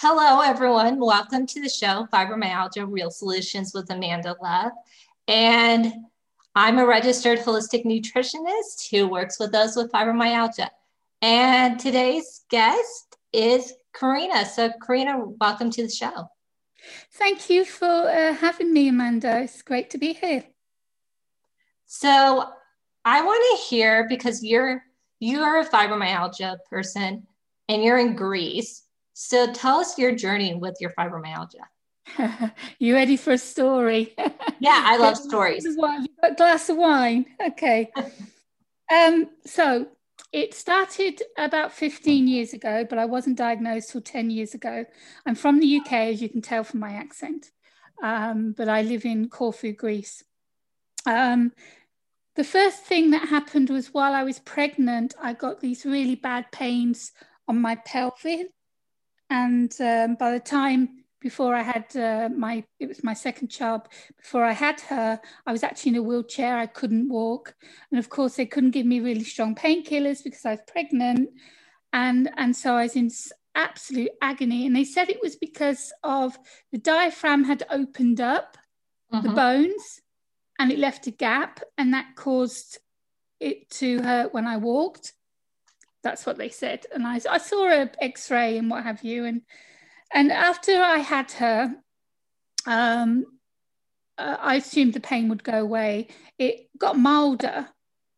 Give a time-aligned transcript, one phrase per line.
[0.00, 1.00] Hello, everyone.
[1.00, 4.70] Welcome to the show, Fibromyalgia Real Solutions with Amanda Love.
[5.26, 5.92] And
[6.54, 10.68] I'm a registered holistic nutritionist who works with those with fibromyalgia.
[11.20, 14.46] And today's guest is Karina.
[14.46, 16.30] So, Karina, welcome to the show.
[17.14, 19.40] Thank you for uh, having me, Amanda.
[19.40, 20.44] It's great to be here.
[21.86, 22.48] So,
[23.04, 24.80] I want to hear because you're
[25.18, 27.26] you're a fibromyalgia person
[27.68, 28.84] and you're in Greece.
[29.20, 32.52] So tell us your journey with your fibromyalgia.
[32.78, 34.14] you ready for a story?
[34.60, 35.66] yeah, I love stories.
[36.22, 37.26] A glass of wine.
[37.44, 37.90] Okay.
[38.94, 39.88] um, so
[40.32, 44.84] it started about 15 years ago, but I wasn't diagnosed till 10 years ago.
[45.26, 47.50] I'm from the UK, as you can tell from my accent,
[48.00, 50.22] um, but I live in Corfu, Greece.
[51.06, 51.50] Um,
[52.36, 56.52] the first thing that happened was while I was pregnant, I got these really bad
[56.52, 57.10] pains
[57.48, 58.44] on my pelvis
[59.30, 63.82] and um, by the time before I had uh, my, it was my second child,
[64.16, 66.56] before I had her, I was actually in a wheelchair.
[66.56, 67.54] I couldn't walk.
[67.90, 71.30] And of course, they couldn't give me really strong painkillers because I was pregnant.
[71.92, 73.10] And, and so I was in
[73.54, 74.66] absolute agony.
[74.66, 76.38] And they said it was because of
[76.70, 78.56] the diaphragm had opened up
[79.10, 79.34] the mm-hmm.
[79.34, 80.00] bones
[80.58, 81.60] and it left a gap.
[81.76, 82.78] And that caused
[83.40, 85.14] it to hurt when I walked
[86.02, 86.86] that's what they said.
[86.92, 89.42] And I, I saw a X-ray and what have you, and
[90.12, 91.74] and after I had her,
[92.66, 93.26] um,
[94.16, 96.08] uh, I assumed the pain would go away.
[96.38, 97.68] It got milder,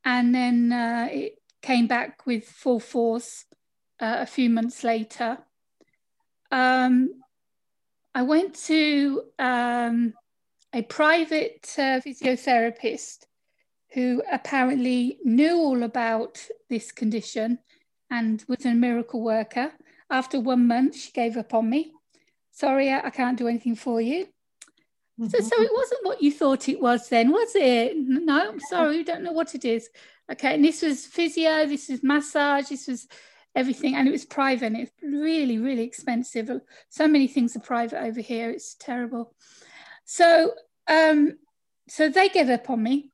[0.04, 3.44] and then uh, it came back with full force
[4.00, 5.38] uh, a few months later.
[6.50, 7.10] Um,
[8.14, 10.14] I went to um,
[10.72, 13.26] a private uh, physiotherapist
[13.92, 17.58] who apparently knew all about this condition
[18.10, 19.72] and was a miracle worker.
[20.10, 21.92] After one month, she gave up on me.
[22.50, 24.26] Sorry, I can't do anything for you.
[25.20, 25.28] Mm-hmm.
[25.28, 27.96] So, so it wasn't what you thought it was then, was it?
[27.96, 29.88] No, I'm sorry, we don't know what it is.
[30.30, 33.06] Okay, and this was physio, this was massage, this was
[33.54, 36.50] everything, and it was private, and it's really, really expensive.
[36.88, 39.34] So many things are private over here, it's terrible.
[40.04, 40.54] So,
[40.88, 41.38] um,
[41.88, 43.10] so they gave up on me,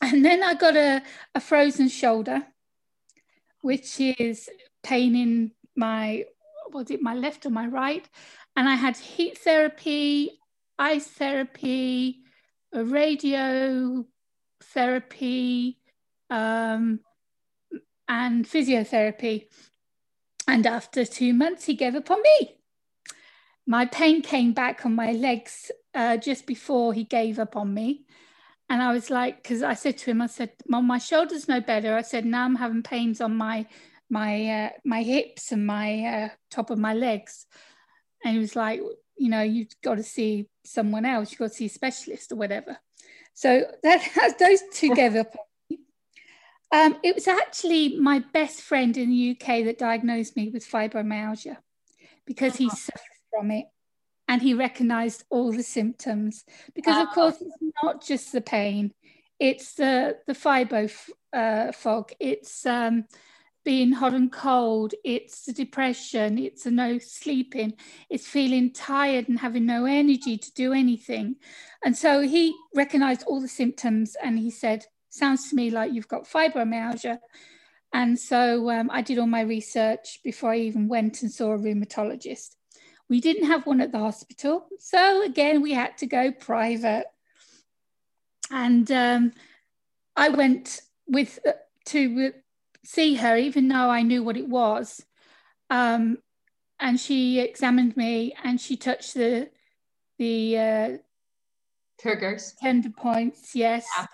[0.00, 1.02] and then I got a,
[1.34, 2.46] a frozen shoulder
[3.62, 4.48] which is
[4.82, 6.24] pain in my
[6.72, 8.08] was it my left or my right?
[8.56, 10.38] And i had heat therapy
[10.78, 12.20] ice therapy
[12.72, 14.04] radio
[14.62, 15.78] therapy
[16.30, 17.00] um,
[18.06, 19.46] and physiotherapy.
[20.46, 22.56] And after two months he gave up on me.
[23.66, 28.06] My pain came back on my legs uh, just before he gave up on me
[28.68, 31.60] and I was like, because I said to him, I said, "Mom, my shoulder's no
[31.60, 33.66] better." I said, "Now I'm having pains on my
[34.10, 37.46] my uh, my hips and my uh, top of my legs."
[38.24, 38.80] And he was like,
[39.16, 41.30] "You know, you've got to see someone else.
[41.30, 42.78] You've got to see a specialist or whatever."
[43.32, 45.24] So that has those together.
[46.70, 51.56] um, it was actually my best friend in the UK that diagnosed me with fibromyalgia
[52.26, 52.76] because he uh-huh.
[52.76, 53.64] suffered from it
[54.28, 56.44] and he recognized all the symptoms.
[56.74, 58.92] Because of course it's not just the pain
[59.38, 60.90] it's the the fibro
[61.32, 63.04] uh, fog it's um,
[63.64, 67.72] being hot and cold it's the depression it's the no sleeping
[68.08, 71.36] it's feeling tired and having no energy to do anything.
[71.84, 76.08] And so he recognized all the symptoms and he said sounds to me like you've
[76.08, 77.18] got fibromyalgia.
[77.92, 81.58] And so um, i did all my research before i even went and saw a
[81.58, 82.57] rheumatologist
[83.08, 84.66] we didn't have one at the hospital.
[84.78, 87.06] So again, we had to go private.
[88.50, 89.32] And um,
[90.16, 91.52] I went with uh,
[91.86, 92.32] to
[92.84, 95.04] see her, even though I knew what it was.
[95.70, 96.18] Um,
[96.80, 99.50] and she examined me and she touched the
[100.18, 100.96] the uh,
[102.00, 103.54] triggers, tender points.
[103.54, 103.86] Yes.
[103.96, 104.06] Yeah.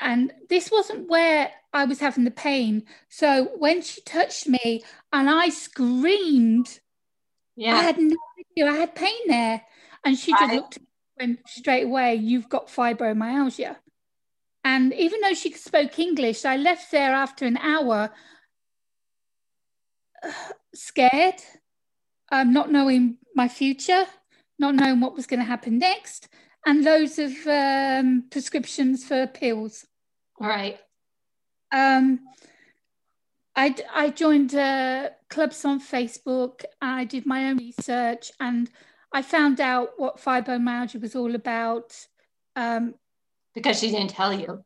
[0.00, 2.84] And this wasn't where I was having the pain.
[3.08, 6.78] So when she touched me and I screamed,
[7.58, 7.76] yeah.
[7.76, 9.62] I had no idea I had pain there.
[10.04, 10.88] And she just looked at me
[11.18, 13.76] went straight away, you've got fibromyalgia.
[14.64, 18.10] And even though she spoke English, I left there after an hour
[20.74, 21.42] scared,
[22.30, 24.06] um, not knowing my future,
[24.58, 26.28] not knowing what was going to happen next,
[26.66, 29.86] and loads of um, prescriptions for pills.
[30.40, 30.78] All right.
[31.72, 32.20] Um,
[33.58, 36.62] I, I joined uh, clubs on Facebook.
[36.80, 38.70] I did my own research and
[39.12, 41.92] I found out what fibromyalgia was all about.
[42.54, 42.94] Um,
[43.54, 44.62] because she didn't tell you.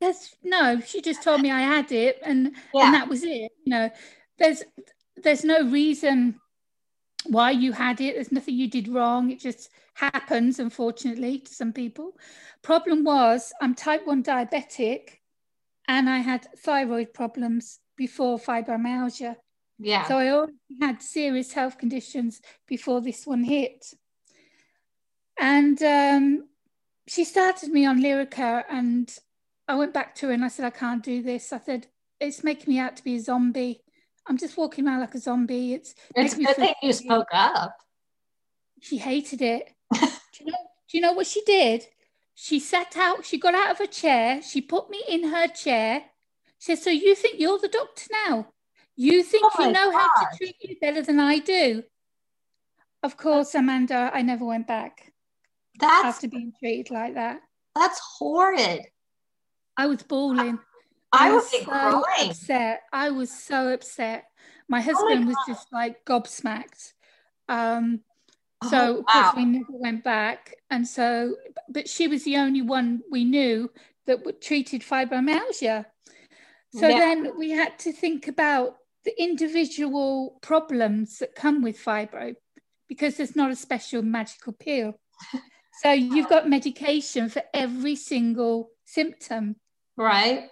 [0.00, 2.84] Yes, no, she just told me I had it, and yeah.
[2.84, 3.50] and that was it.
[3.64, 3.90] You know,
[4.38, 4.62] there's
[5.16, 6.38] there's no reason
[7.26, 8.14] why you had it.
[8.14, 9.30] There's nothing you did wrong.
[9.30, 12.12] It just happens, unfortunately, to some people.
[12.62, 15.20] Problem was, I'm type 1 diabetic
[15.88, 19.36] and I had thyroid problems before fibromyalgia.
[19.78, 20.06] Yeah.
[20.06, 23.84] So I already had serious health conditions before this one hit.
[25.38, 26.48] And um,
[27.08, 29.12] she started me on Lyrica and
[29.66, 31.52] I went back to her and I said, I can't do this.
[31.52, 31.86] I said,
[32.20, 33.80] it's making me out to be a zombie.
[34.26, 35.74] I'm just walking around like a zombie.
[35.74, 37.76] It's it's good that you spoke up.
[38.80, 39.70] She hated it.
[39.92, 40.00] do
[40.40, 40.58] you know?
[40.88, 41.84] Do you know what she did?
[42.34, 43.24] She sat out.
[43.24, 44.42] She got out of her chair.
[44.42, 46.04] She put me in her chair.
[46.64, 48.48] She said, "So you think you're the doctor now?
[48.96, 50.00] You think oh you know God.
[50.00, 51.82] how to treat you better than I do?"
[53.02, 54.10] Of course, Amanda.
[54.14, 55.12] I never went back.
[55.78, 57.42] That's after being treated like that.
[57.74, 58.80] That's horrid.
[59.76, 60.58] I was bawling.
[61.12, 62.30] I, I was so crying.
[62.30, 62.80] upset.
[62.94, 64.24] I was so upset.
[64.66, 66.94] My husband oh my was just like gobsmacked.
[67.46, 68.00] Um,
[68.62, 71.36] oh, so of course we never went back, and so
[71.68, 73.70] but she was the only one we knew
[74.06, 75.84] that treated fibromyalgia.
[76.80, 82.34] So then we had to think about the individual problems that come with fibro
[82.88, 84.94] because there's not a special magical pill.
[85.82, 89.56] so you've got medication for every single symptom.
[89.96, 90.48] Right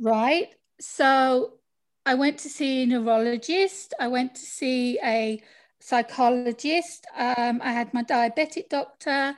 [0.00, 0.54] right?
[0.80, 1.54] So
[2.06, 5.42] I went to see a neurologist, I went to see a
[5.80, 9.34] psychologist, um, I had my diabetic doctor.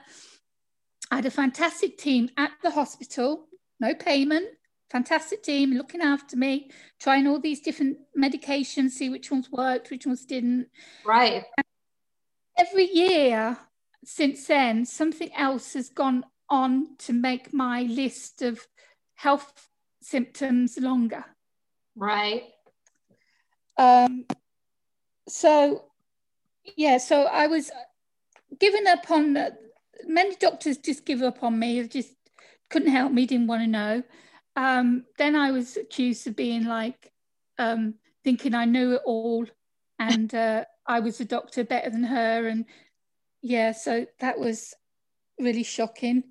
[1.09, 3.47] I had a fantastic team at the hospital,
[3.79, 4.49] no payment,
[4.97, 10.07] fantastic team looking after me, trying all these different medications, see which ones worked, which
[10.07, 10.69] ones didn't.
[11.05, 11.45] Right.
[11.59, 11.67] And
[12.57, 13.59] every year
[14.05, 18.67] since then, something else has gone on to make my list of
[19.17, 19.69] health
[20.01, 21.25] symptoms longer.
[21.95, 22.45] Right.
[23.77, 24.25] Um,
[25.29, 25.85] so,
[26.75, 27.71] yeah, so I was
[28.59, 29.37] given up on,
[30.07, 32.15] many doctors just give up on me, just
[32.71, 34.03] couldn't help me, didn't want to know.
[34.57, 37.13] Um, then I was accused of being like,
[37.59, 37.95] um,
[38.25, 39.47] thinking I knew it all
[39.99, 42.49] and uh, I was a doctor better than her.
[42.49, 42.65] And
[43.43, 44.75] yeah, so that was
[45.39, 46.25] really shocking.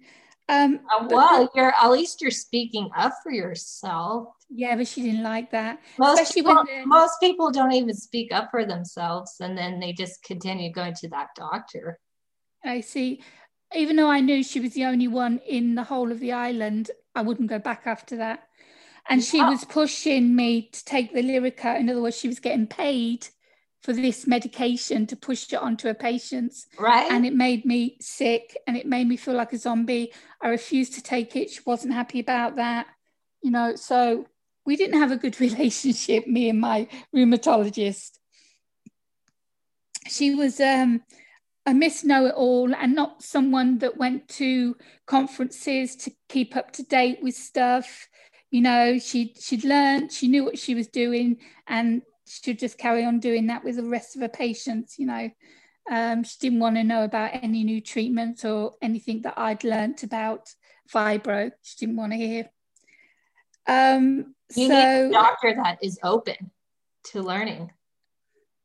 [0.48, 4.28] Um, uh, well, you're at least you're speaking up for yourself.
[4.50, 5.80] Yeah, but she didn't like that.
[5.98, 6.56] Most people,
[6.86, 11.10] most people don't even speak up for themselves, and then they just continue going to
[11.10, 12.00] that doctor.
[12.64, 13.24] I see.
[13.74, 16.92] Even though I knew she was the only one in the whole of the island,
[17.16, 18.48] I wouldn't go back after that.
[19.08, 19.50] And she oh.
[19.50, 21.80] was pushing me to take the Lyrica.
[21.80, 23.28] In other words, she was getting paid
[23.82, 26.66] for this medication to push it onto a patient's.
[26.80, 27.10] Right.
[27.12, 30.12] And it made me sick and it made me feel like a zombie.
[30.42, 31.52] I refused to take it.
[31.52, 32.88] She wasn't happy about that.
[33.44, 34.26] You know, so
[34.66, 38.18] we didn't have a good relationship, me and my rheumatologist.
[40.08, 41.04] She was um,
[41.66, 44.76] a miss know it all and not someone that went to
[45.08, 48.08] conferences to keep up to date with stuff.
[48.52, 53.04] You know, she she'd learned, she knew what she was doing, and she'd just carry
[53.04, 55.30] on doing that with the rest of her patients, you know.
[55.90, 60.04] Um, she didn't want to know about any new treatments or anything that I'd learnt
[60.04, 60.50] about
[60.92, 61.52] fibro.
[61.62, 62.50] She didn't want to hear.
[63.68, 66.52] Um, you so, need a doctor that is open
[67.06, 67.72] to learning.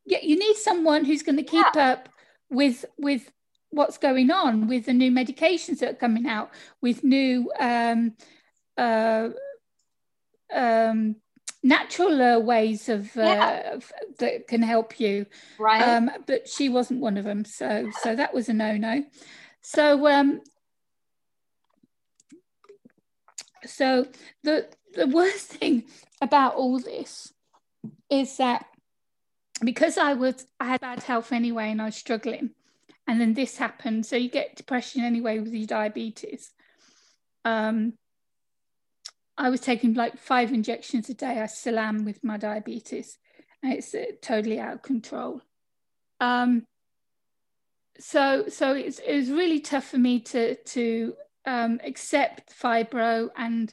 [0.06, 1.92] Yeah, you need someone who's going to keep yeah.
[1.92, 2.08] up
[2.50, 3.30] with with
[3.70, 8.14] what's going on with the new medications that are coming out, with new um,
[8.76, 9.28] uh,
[10.52, 11.16] um,
[11.62, 13.74] natural uh, ways of, uh, yeah.
[13.74, 15.26] of, that can help you.
[15.58, 15.82] Right.
[15.82, 19.04] Um, but she wasn't one of them, so so that was a no no.
[19.62, 20.40] So um,
[23.64, 24.06] so
[24.42, 25.84] the the worst thing
[26.20, 27.32] about all this
[28.10, 28.66] is that
[29.64, 32.50] because I was I had bad health anyway and I was struggling,
[33.06, 34.06] and then this happened.
[34.06, 36.52] So you get depression anyway with your diabetes.
[37.44, 37.94] Um,
[39.36, 41.40] I was taking like five injections a day.
[41.40, 43.18] I still am with my diabetes.
[43.62, 45.42] It's uh, totally out of control.
[46.20, 46.66] Um,
[47.98, 51.14] so so it's, it was really tough for me to to
[51.46, 53.72] um, accept fibro and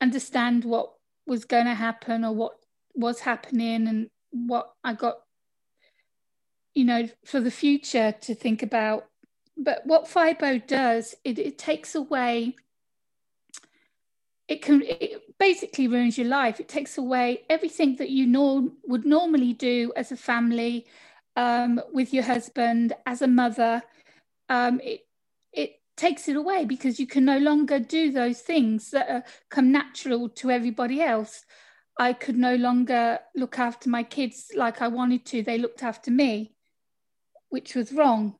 [0.00, 0.92] understand what
[1.26, 2.52] was going to happen or what
[2.94, 5.18] was happening and what I got,
[6.74, 9.06] you know, for the future to think about.
[9.56, 12.54] But what fibro does, it, it takes away
[14.48, 16.58] it can it basically ruins your life.
[16.58, 20.86] It takes away everything that you norm, would normally do as a family,
[21.36, 23.82] um, with your husband, as a mother.
[24.48, 25.06] Um, it
[25.52, 29.70] it takes it away because you can no longer do those things that are, come
[29.70, 31.44] natural to everybody else.
[31.98, 35.42] I could no longer look after my kids like I wanted to.
[35.42, 36.54] They looked after me.
[37.50, 38.36] which was wrong.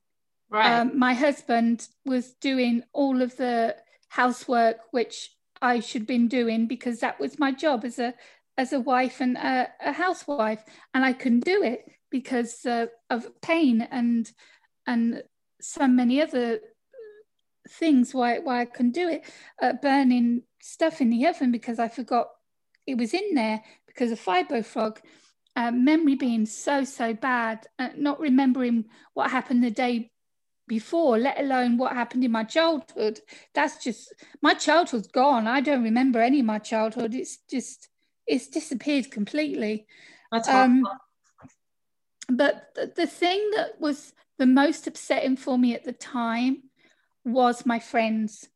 [0.50, 0.80] Right.
[0.80, 3.76] Um, my husband was doing all of the
[4.08, 8.14] housework, which I should have been doing because that was my job as a
[8.56, 13.40] as a wife and a, a housewife, and I couldn't do it because uh, of
[13.40, 14.30] pain and
[14.86, 15.22] and
[15.60, 16.60] so many other
[17.68, 19.22] things why why I couldn't do it.
[19.60, 22.28] Uh, burning stuff in the oven because I forgot
[22.88, 25.00] it was in there because of fibro fog.
[25.54, 30.10] Uh, memory being so so bad, uh, not remembering what happened the day
[30.68, 33.20] before, let alone what happened in my childhood.
[33.54, 35.46] That's just my childhood's gone.
[35.46, 37.14] I don't remember any of my childhood.
[37.14, 37.88] It's just
[38.26, 39.86] it's disappeared completely.
[40.30, 40.84] That's um,
[42.28, 46.62] but the, the thing that was the most upsetting for me at the time
[47.24, 48.48] was my friends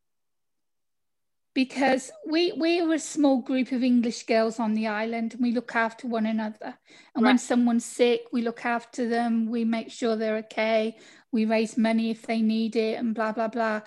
[1.53, 5.51] because we we were a small group of English girls on the island and we
[5.51, 6.77] look after one another.
[7.15, 7.31] And right.
[7.31, 10.97] when someone's sick, we look after them, we make sure they're okay,
[11.31, 13.81] we raise money if they need it, and blah blah blah.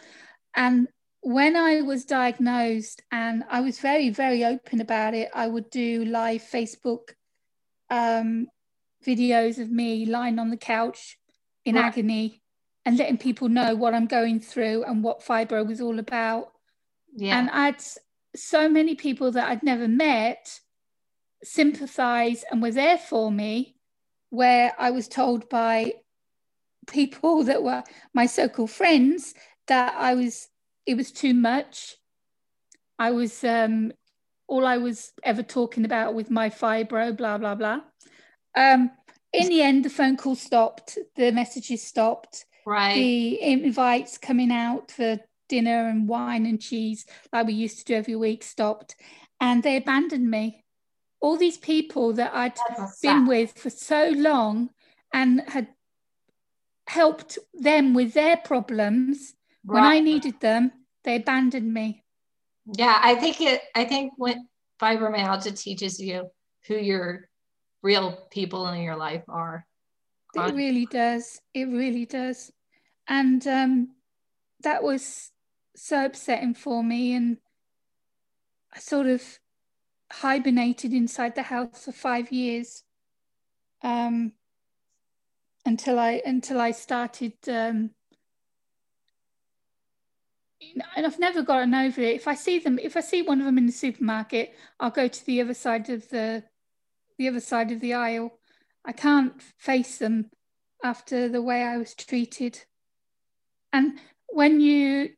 [0.55, 0.89] And
[1.23, 6.05] when I was diagnosed, and I was very very open about it, I would do
[6.05, 7.15] live Facebook
[7.91, 8.47] um,
[9.05, 11.19] videos of me lying on the couch
[11.65, 11.87] in right.
[11.87, 12.43] agony
[12.85, 16.53] and letting people know what I'm going through and what fibro was all about
[17.17, 17.39] yeah.
[17.39, 17.83] And I'd
[18.37, 20.61] so many people that I'd never met
[21.43, 23.77] sympathize and were there for me,
[24.31, 25.95] where I was told by
[26.87, 27.83] people that were
[28.15, 29.35] my so-called friends
[29.67, 30.49] that I was
[30.85, 31.97] it was too much.
[32.99, 33.93] I was um
[34.47, 37.81] all I was ever talking about with my fibro, blah blah blah.
[38.57, 38.91] Um,
[39.33, 42.95] in the end, the phone call stopped, the messages stopped, right?
[42.95, 45.19] The invites coming out for
[45.49, 48.97] dinner and wine and cheese like we used to do every week stopped.
[49.41, 50.65] And they abandoned me.
[51.21, 52.53] All these people that i'd
[53.03, 54.71] been with for so long
[55.13, 55.69] and had
[56.87, 59.35] helped them with their problems
[59.65, 59.75] right.
[59.75, 60.71] when i needed them
[61.05, 62.05] they abandoned me.
[62.77, 64.47] Yeah i think it i think when
[64.81, 66.29] fibromyalgia teaches you
[66.67, 67.29] who your
[67.83, 69.65] real people in your life are.
[70.35, 71.41] It really does.
[71.55, 72.51] It really does.
[73.09, 73.89] And um
[74.63, 75.31] that was
[75.77, 77.39] so upsetting for me and
[78.75, 79.23] I sort of
[80.11, 82.85] hibernated inside the house for five years
[83.83, 84.33] um,
[85.65, 87.91] until I until I started um,
[90.97, 92.17] and I've never gotten over it.
[92.17, 95.09] If I see them, if I see one of them in the supermarket, I'll go
[95.09, 96.45] to the other side of the
[97.19, 98.39] the other side of the aisle.
[98.85, 100.31] I can't face them
[100.83, 102.65] after the way I was treated.
[103.73, 105.16] And when you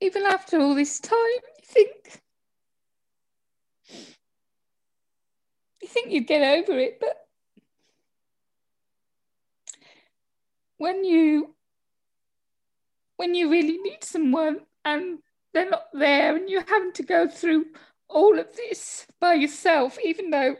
[0.00, 2.22] even after all this time, you think
[5.80, 7.26] you think you get over it, but
[10.78, 11.54] when you
[13.16, 15.18] when you really need someone and
[15.54, 17.64] they're not there and you're having to go through
[18.08, 20.56] all of this by yourself, even though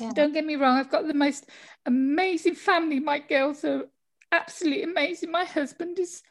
[0.00, 0.12] yeah.
[0.14, 1.48] don't get me wrong, I've got the most
[1.86, 3.00] amazing family.
[3.00, 3.84] My girls are
[4.30, 5.30] absolutely amazing.
[5.30, 6.22] My husband is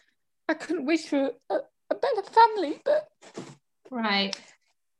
[0.47, 1.55] I couldn't wish for a,
[1.93, 3.09] a better family, but
[3.89, 4.35] right,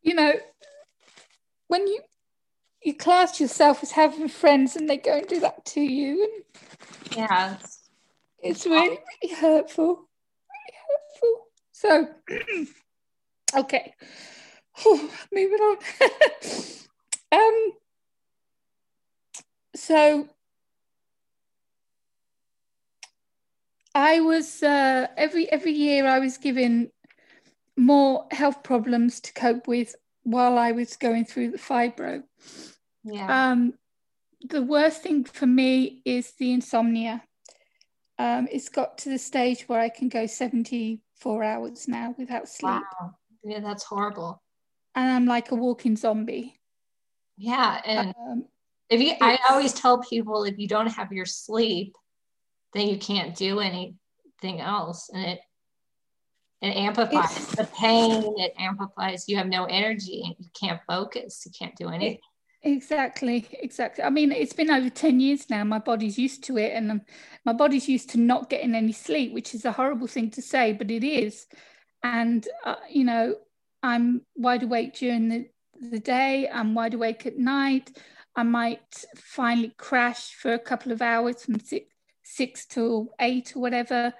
[0.01, 0.33] you know,
[1.67, 2.00] when you
[2.83, 7.17] you class yourself as having friends and they go and do that to you, and
[7.17, 7.79] yeah, it's,
[8.41, 10.07] it's really really hurtful,
[10.51, 11.47] really hurtful.
[11.71, 12.07] So,
[13.57, 13.93] okay,
[15.31, 15.77] moving on.
[17.31, 17.71] um,
[19.75, 20.27] so
[23.95, 26.91] I was uh, every every year I was given
[27.77, 32.23] more health problems to cope with while I was going through the fibro.
[33.03, 33.51] Yeah.
[33.51, 33.73] Um,
[34.41, 37.23] the worst thing for me is the insomnia.
[38.19, 42.81] Um, it's got to the stage where I can go 74 hours now without sleep.
[43.00, 43.15] Wow.
[43.43, 44.41] Yeah, that's horrible.
[44.95, 46.59] And I'm like a walking zombie.
[47.38, 47.81] Yeah.
[47.83, 48.45] And um,
[48.89, 51.95] if you, I always tell people if you don't have your sleep,
[52.74, 55.10] then you can't do anything else.
[55.13, 55.39] And it
[56.62, 61.75] it amplifies the pain, it amplifies you have no energy, you can't focus, you can't
[61.75, 62.20] do anything.
[62.62, 64.01] Exactly, exactly.
[64.01, 65.65] I mean, it's been over 10 years now.
[65.65, 67.01] My body's used to it, and um,
[67.46, 70.72] my body's used to not getting any sleep, which is a horrible thing to say,
[70.72, 71.46] but it is.
[72.01, 73.36] And, uh, you know,
[73.82, 75.50] I'm wide awake during the,
[75.82, 77.92] the day, I'm wide awake at night.
[78.38, 81.92] I might finally crash for a couple of hours from six,
[82.24, 84.13] six to eight or whatever.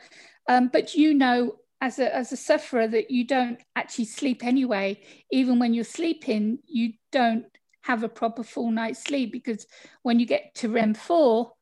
[0.48, 5.02] Um, but you know, as a, as a sufferer, that you don't actually sleep anyway.
[5.32, 7.46] Even when you're sleeping, you don't
[7.82, 9.68] have a proper full night's sleep because
[10.02, 11.54] when you get to REM four,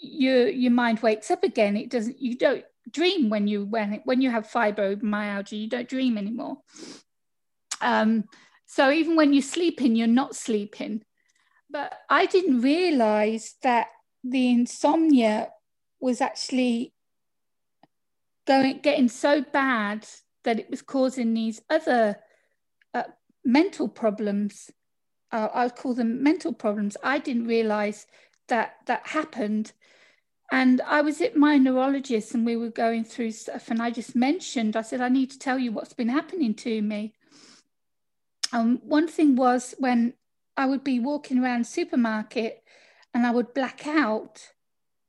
[0.00, 1.76] your your mind wakes up again.
[1.76, 2.20] It doesn't.
[2.20, 5.60] You don't dream when you when when you have fibromyalgia.
[5.60, 6.58] You don't dream anymore.
[7.80, 8.24] Um,
[8.66, 11.02] so even when you're sleeping, you're not sleeping.
[11.70, 13.88] But I didn't realize that
[14.30, 15.50] the insomnia
[16.00, 16.92] was actually
[18.46, 20.06] going getting so bad
[20.44, 22.16] that it was causing these other
[22.94, 23.04] uh,
[23.44, 24.70] mental problems.
[25.32, 26.96] Uh, I call them mental problems.
[27.02, 28.06] I didn't realize
[28.48, 29.72] that that happened.
[30.52, 33.68] And I was at my neurologist and we were going through stuff.
[33.68, 36.80] And I just mentioned, I said, I need to tell you what's been happening to
[36.80, 37.14] me.
[38.52, 40.14] Um, one thing was when
[40.56, 42.62] I would be walking around supermarket
[43.16, 44.52] and I would black out.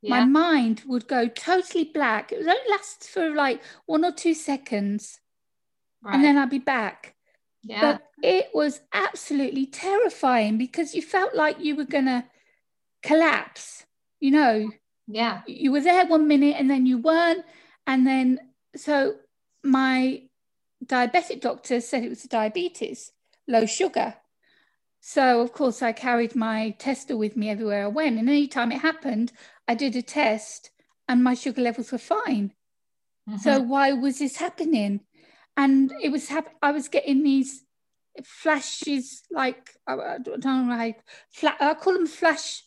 [0.01, 0.21] Yeah.
[0.21, 2.31] My mind would go totally black.
[2.31, 5.19] It would only last for like one or two seconds.
[6.01, 6.15] Right.
[6.15, 7.15] And then I'd be back.
[7.63, 7.81] Yeah.
[7.81, 12.23] But it was absolutely terrifying because you felt like you were going to
[13.03, 13.85] collapse,
[14.21, 14.71] you know.
[15.05, 15.41] Yeah.
[15.45, 17.43] You were there one minute and then you weren't.
[17.85, 18.39] And then,
[18.77, 19.15] so
[19.63, 20.21] my
[20.85, 23.11] diabetic doctor said it was diabetes,
[23.49, 24.15] low sugar.
[24.99, 28.19] So, of course, I carried my tester with me everywhere I went.
[28.19, 29.31] And anytime it happened,
[29.67, 30.71] I did a test
[31.07, 32.53] and my sugar levels were fine.
[33.29, 33.37] Mm-hmm.
[33.37, 35.01] So, why was this happening?
[35.55, 37.63] And it was, hap- I was getting these
[38.23, 42.63] flashes like, I don't know, like, flat, I call them flash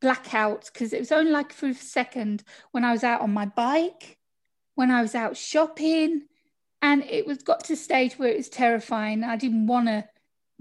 [0.00, 3.46] blackouts because it was only like for a second when I was out on my
[3.46, 4.18] bike,
[4.74, 6.22] when I was out shopping.
[6.82, 9.24] And it was got to a stage where it was terrifying.
[9.24, 10.06] I didn't want to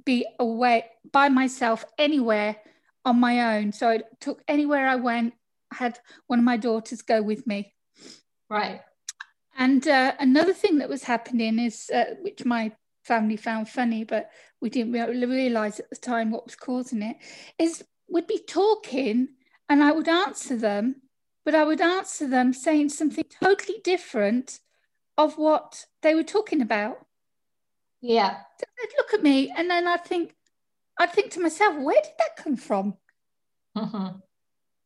[0.05, 2.57] be away by myself anywhere
[3.03, 3.71] on my own.
[3.71, 5.33] So I took anywhere I went.
[5.71, 7.73] I had one of my daughters go with me.
[8.49, 8.81] Right.
[9.57, 12.71] And uh, another thing that was happening is, uh, which my
[13.03, 14.29] family found funny, but
[14.61, 17.17] we didn't re- realize at the time what was causing it,
[17.57, 19.29] is we'd be talking
[19.69, 21.01] and I would answer them,
[21.43, 24.59] but I would answer them saying something totally different
[25.17, 27.04] of what they were talking about.
[28.05, 28.37] Yeah.
[28.59, 30.35] They'd look at me and then I'd think,
[30.99, 32.97] I'd think to myself, where did that come from?
[33.75, 34.19] Mm-hmm.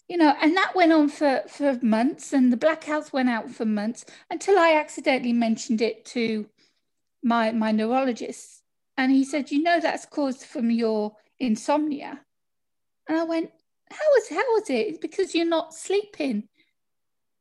[0.08, 3.66] You know, and that went on for, for months and the blackouts went out for
[3.66, 6.48] months until I accidentally mentioned it to
[7.22, 8.64] my my neurologist.
[8.98, 12.22] And he said, you know, that's caused from your insomnia.
[13.08, 13.52] And I went,
[13.92, 14.88] how is how is it?
[14.88, 16.48] It's because you're not sleeping.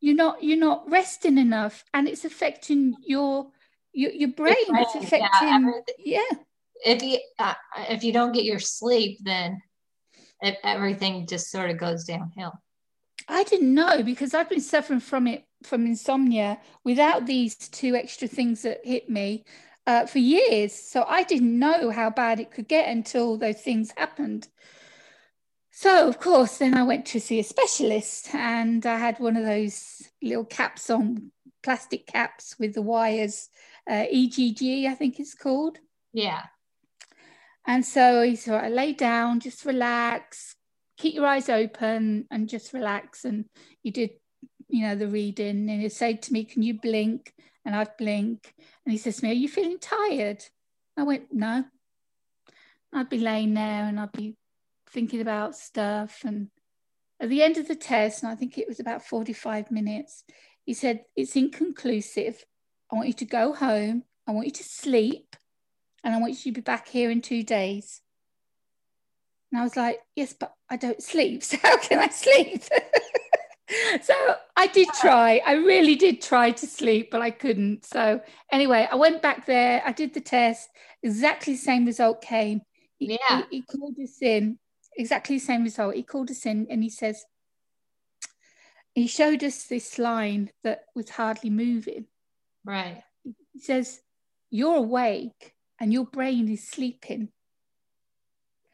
[0.00, 3.52] You're not you're not resting enough and it's affecting your
[3.98, 6.38] your, your brain, brain is affecting yeah, yeah.
[6.84, 7.54] if you uh,
[7.90, 9.61] if you don't get your sleep then
[10.40, 12.52] it, everything just sort of goes downhill.
[13.26, 18.28] I didn't know because i've been suffering from it from insomnia without these two extra
[18.28, 19.44] things that hit me
[19.88, 20.72] uh, for years.
[20.72, 24.46] So i didn't know how bad it could get until those things happened.
[25.72, 29.44] So of course then i went to see a specialist and i had one of
[29.44, 31.32] those little caps on
[31.62, 33.50] plastic caps with the wires
[33.88, 35.79] uh, EEG, I think it's called.
[36.12, 36.42] Yeah.
[37.66, 40.57] And so he said, I lay down, just relax,
[40.96, 43.24] keep your eyes open and just relax.
[43.24, 43.46] And
[43.83, 44.11] he did,
[44.68, 47.33] you know, the reading and he said to me, Can you blink?
[47.64, 48.55] And I'd blink.
[48.85, 50.44] And he says to me, Are you feeling tired?
[50.96, 51.64] I went, No.
[52.92, 54.37] I'd be laying there and I'd be
[54.90, 56.22] thinking about stuff.
[56.24, 56.48] And
[57.20, 60.24] at the end of the test, and I think it was about 45 minutes,
[60.64, 62.44] he said, It's inconclusive.
[62.90, 64.05] I want you to go home.
[64.27, 65.37] I want you to sleep.
[66.05, 68.01] And I want you to be back here in two days.
[69.51, 71.42] And I was like, Yes, but I don't sleep.
[71.48, 72.62] So how can I sleep?
[74.03, 74.14] so
[74.57, 75.42] I did try.
[75.44, 77.85] I really did try to sleep, but I couldn't.
[77.85, 78.20] So
[78.51, 79.83] anyway, I went back there.
[79.85, 80.68] I did the test.
[81.03, 82.62] Exactly the same result came.
[82.98, 83.42] He, yeah.
[83.51, 84.59] he, he called us in.
[84.96, 85.94] Exactly the same result.
[85.94, 87.24] He called us in and he says,
[88.94, 92.07] he showed us this line that was hardly moving.
[92.68, 93.02] Right.
[93.24, 93.98] He says,
[94.50, 97.31] You're awake and your brain is sleeping.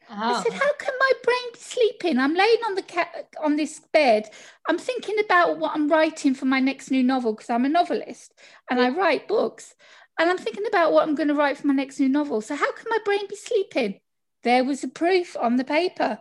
[0.09, 0.15] Oh.
[0.15, 0.59] I said, oh.
[0.59, 2.19] How can my brain be sleeping?
[2.19, 4.29] I'm laying on the cat on this bed.
[4.67, 8.33] I'm thinking about what I'm writing for my next new novel because I'm a novelist
[8.69, 8.81] and.
[8.81, 8.97] I mm.
[8.97, 9.75] write books.
[10.19, 12.41] And I'm thinking about what I'm going to write for my next new novel.
[12.41, 13.99] So how can my brain be sleeping?
[14.43, 16.19] There was a proof on the paper.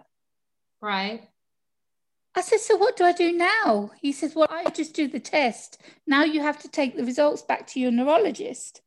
[0.80, 1.28] Right.
[2.36, 3.90] I said, So what do I do now?
[4.00, 5.80] He says, Well, I just do the test.
[6.06, 8.80] Now you have to take the results back to your neurologist.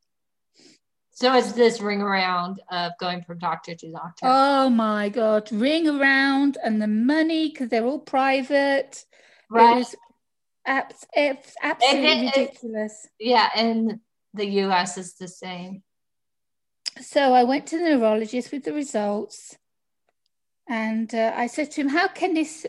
[1.12, 4.26] So it's this ring around of going from doctor to doctor.
[4.26, 9.04] Oh my god, ring around and the money because they're all private.
[9.50, 9.82] right.
[9.82, 9.96] It
[10.66, 13.08] abs- it's absolutely it- it- ridiculous.
[13.20, 14.00] yeah, and
[14.36, 15.82] the US is the same.
[17.02, 19.56] So I went to the neurologist with the results,
[20.70, 22.68] and uh, I said to him, "How can this?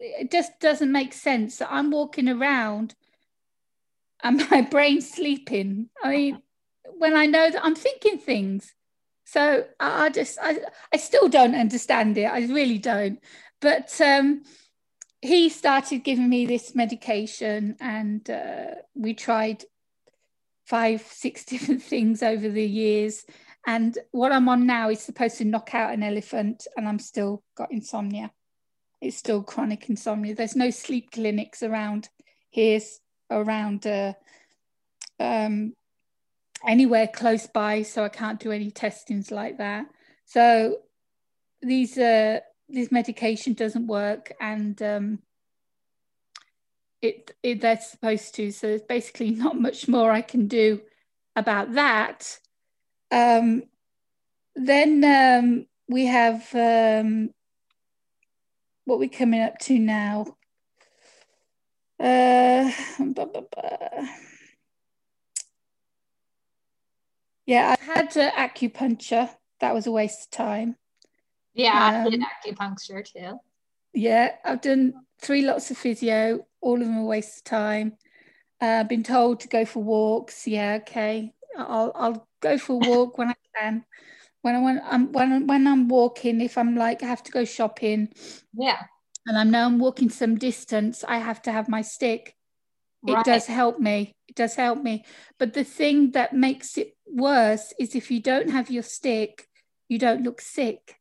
[0.00, 2.94] It just doesn't make sense that I'm walking around
[4.22, 5.90] and my brain's sleeping.
[6.02, 6.42] I mean,
[6.96, 8.74] when I know that I'm thinking things."
[9.24, 10.58] So I just, I,
[10.90, 12.24] I still don't understand it.
[12.24, 13.22] I really don't.
[13.60, 14.42] But um,
[15.20, 19.64] he started giving me this medication, and uh, we tried
[20.64, 23.26] five, six different things over the years.
[23.66, 27.42] And what I'm on now is supposed to knock out an elephant, and I'm still
[27.54, 28.30] got insomnia.
[29.00, 30.34] It's still chronic insomnia.
[30.34, 32.08] There's no sleep clinics around
[32.50, 32.80] here,
[33.30, 34.14] around uh,
[35.20, 35.74] um,
[36.66, 39.86] anywhere close by, so I can't do any testings like that.
[40.24, 40.78] So
[41.62, 45.18] these uh, this medication doesn't work, and um,
[47.00, 48.50] it, it they're supposed to.
[48.50, 50.80] So there's basically not much more I can do
[51.36, 52.38] about that.
[53.10, 53.62] Um,
[54.54, 57.30] then um, we have um,
[58.88, 60.24] what we're coming up to now.
[62.00, 64.08] Uh, blah, blah, blah.
[67.44, 69.28] Yeah, I've had uh, acupuncture.
[69.60, 70.76] That was a waste of time.
[71.52, 73.38] Yeah, I did Um, acupuncture too.
[73.92, 77.98] Yeah, I've done three lots of physio, all of them a waste of time.
[78.60, 80.46] Uh, been told to go for walks.
[80.46, 81.34] Yeah, okay.
[81.56, 83.84] I'll I'll go for a walk when I can.
[84.42, 87.44] When I when I'm when when I'm walking, if I'm like I have to go
[87.44, 88.08] shopping
[88.54, 88.82] Yeah.
[89.26, 92.34] and I know I'm walking some distance, I have to have my stick.
[93.06, 94.16] It does help me.
[94.26, 95.04] It does help me.
[95.38, 99.46] But the thing that makes it worse is if you don't have your stick,
[99.88, 100.96] you don't look sick.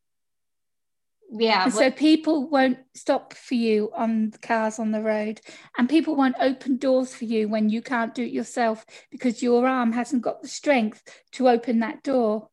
[1.30, 1.64] Yeah.
[1.66, 5.42] And so people won't stop for you on the cars on the road,
[5.78, 9.68] and people won't open doors for you when you can't do it yourself because your
[9.68, 12.50] arm hasn't got the strength to open that door.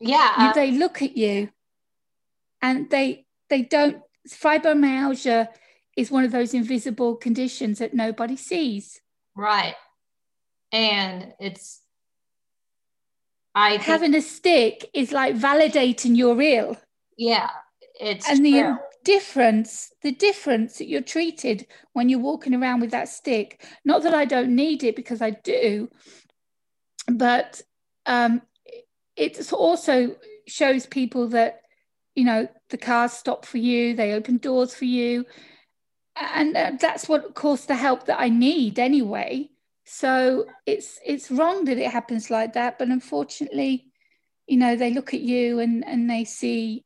[0.00, 0.32] Yeah.
[0.36, 1.50] Uh, they look at you,
[2.62, 4.02] and they they don't.
[4.28, 5.48] Fibromyalgia
[5.96, 9.00] is one of those invisible conditions that nobody sees.
[9.34, 9.74] right.
[10.72, 11.80] And it's
[13.54, 16.76] I think, Having a stick is like validating you're ill.
[17.16, 17.50] yeah,
[18.00, 23.08] it's and the difference the difference that you're treated when you're walking around with that
[23.08, 25.88] stick not that i don't need it because i do
[27.08, 27.62] but
[28.04, 28.42] um
[29.20, 30.16] it also
[30.48, 31.60] shows people that
[32.14, 35.24] you know the cars stop for you they open doors for you.
[36.16, 39.50] And uh, that's what of course the help that i need anyway.
[39.84, 43.86] So it's it's wrong that it happens like that but unfortunately
[44.46, 46.84] you know they look at you and and they see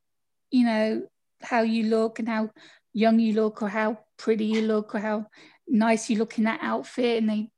[0.50, 1.02] you know
[1.42, 2.50] how you look and how
[2.92, 5.26] young you look or how pretty you look or how
[5.68, 7.22] nice you look in that outfit.
[7.22, 7.50] And they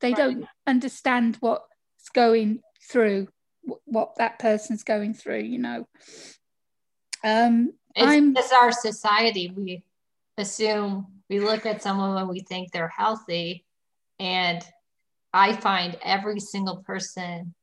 [0.00, 0.16] they Right.
[0.16, 2.60] don't understand what's going
[2.90, 3.28] through
[3.84, 5.86] what that person's going through you know
[7.24, 9.52] um It's I'm- our society.
[9.56, 9.82] We
[10.36, 13.64] assume we look at someone when we think they're healthy,
[14.18, 14.64] and
[15.32, 17.54] I find every single person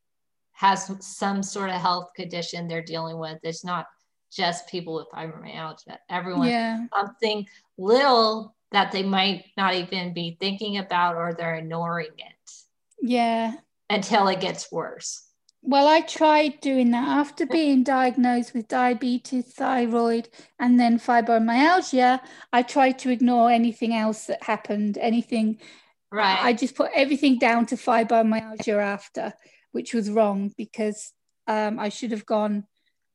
[0.53, 3.39] has some sort of health condition they're dealing with.
[3.43, 3.87] It's not
[4.31, 5.97] just people with fibromyalgia.
[6.09, 12.11] Everyone yeah something little that they might not even be thinking about or they're ignoring
[12.17, 12.51] it
[13.01, 13.53] yeah
[13.89, 15.24] until it gets worse.
[15.67, 22.19] Well, I tried doing that after being diagnosed with diabetes, thyroid, and then fibromyalgia.
[22.53, 25.57] I tried to ignore anything else that happened, anything.
[26.11, 26.37] Right.
[26.39, 29.33] I just put everything down to fibromyalgia after,
[29.71, 31.13] which was wrong because
[31.47, 32.65] um, I should have gone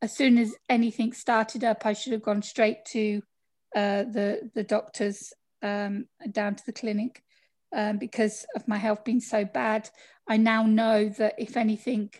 [0.02, 1.86] as soon as anything started up.
[1.86, 3.22] I should have gone straight to
[3.76, 5.32] uh, the the doctors
[5.62, 7.22] um, down to the clinic
[7.72, 9.88] um, because of my health being so bad.
[10.28, 12.10] I now know that if anything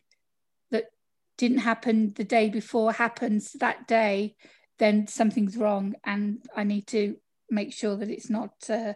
[1.41, 4.37] didn't happen the day before happens that day,
[4.79, 7.17] then something's wrong, and I need to
[7.49, 8.93] make sure that it's not uh,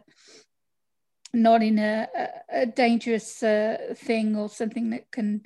[1.33, 2.07] not in a,
[2.52, 5.42] a, dangerous uh, thing or something that can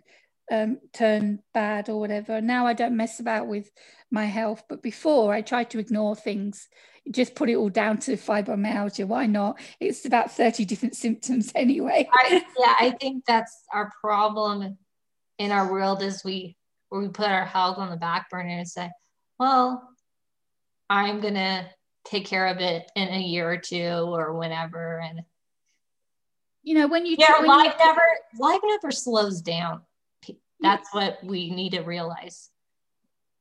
[0.50, 2.40] um, turn bad or whatever.
[2.40, 3.70] Now I don't mess about with
[4.10, 6.68] my health, but before I tried to ignore things,
[7.12, 9.06] just put it all down to fibromyalgia.
[9.06, 9.60] Why not?
[9.78, 12.08] It's about 30 different symptoms anyway.
[12.12, 14.78] I, yeah, I think that's our problem
[15.38, 16.57] in our world is we
[16.88, 18.90] where we put our health on the back burner and say,
[19.38, 19.88] well,
[20.90, 21.68] I'm gonna
[22.04, 25.00] take care of it in a year or two or whenever.
[25.00, 25.22] And
[26.62, 28.02] You know, when you yeah, when you- life never
[28.38, 29.82] life never slows down.
[30.60, 32.50] That's what we need to realize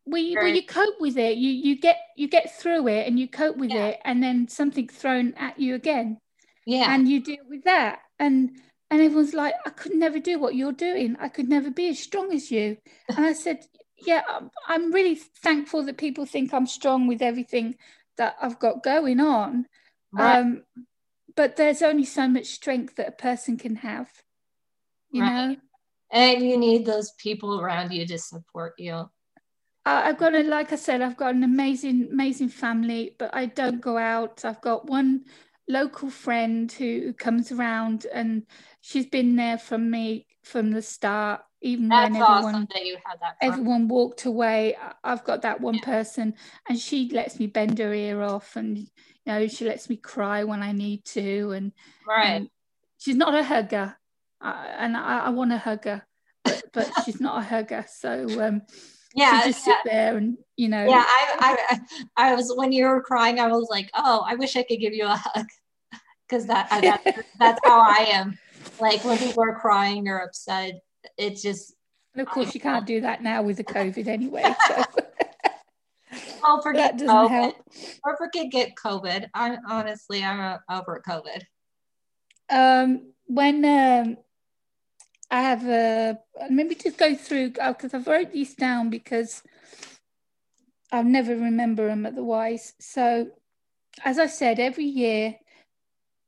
[0.05, 3.19] well you, well, you cope with it you you get you get through it and
[3.19, 3.87] you cope with yeah.
[3.87, 6.17] it and then something thrown at you again
[6.65, 8.51] yeah and you deal with that and
[8.89, 11.99] and everyone's like i could never do what you're doing i could never be as
[11.99, 12.77] strong as you
[13.15, 13.65] and i said
[14.05, 14.21] yeah
[14.67, 17.75] i'm really thankful that people think i'm strong with everything
[18.17, 19.65] that i've got going on
[20.11, 20.39] right.
[20.39, 20.63] um
[21.35, 24.09] but there's only so much strength that a person can have
[25.11, 25.49] you right.
[25.49, 25.55] know
[26.11, 29.09] and you need those people around you to support you
[29.89, 33.79] I've got a, like I said, I've got an amazing, amazing family, but I don't
[33.79, 34.43] go out.
[34.43, 35.23] I've got one
[35.67, 38.45] local friend who comes around and
[38.87, 43.19] she's been there from me from the start, even That's when everyone, that you had
[43.19, 44.77] that everyone walked away.
[45.03, 45.83] I've got that one yeah.
[45.83, 46.35] person
[46.69, 48.87] and she lets me bend her ear off and, you
[49.25, 51.51] know, she lets me cry when I need to.
[51.51, 51.73] And,
[52.07, 52.27] right.
[52.27, 52.49] And
[52.97, 53.97] she's not a hugger.
[54.39, 56.03] Uh, and I, I want to hug her,
[56.45, 57.85] but, but she's not a hugger.
[57.89, 58.61] So, um,
[59.15, 61.57] yeah just sit there and you know yeah I,
[62.17, 64.79] I i was when you were crying i was like oh i wish i could
[64.79, 65.47] give you a hug
[66.27, 68.37] because that, that that's how i am
[68.79, 70.81] like when people are crying or upset
[71.17, 71.73] it's just
[72.13, 74.83] and of course you can't do that now with the covid anyway so.
[76.43, 77.29] Oh forget that doesn't COVID.
[77.29, 77.55] help.
[78.05, 79.27] Or forget get covid.
[79.33, 81.41] I honestly i'm over covid.
[82.49, 84.17] Um when um
[85.29, 89.43] I have a maybe just go through because I've wrote these down because
[90.91, 92.73] I'll never remember them otherwise.
[92.79, 93.31] So,
[94.05, 95.35] as I said, every year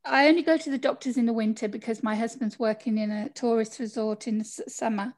[0.10, 3.30] I only go to the doctors in the winter because my husband's working in a
[3.30, 5.13] tourist resort in the summer.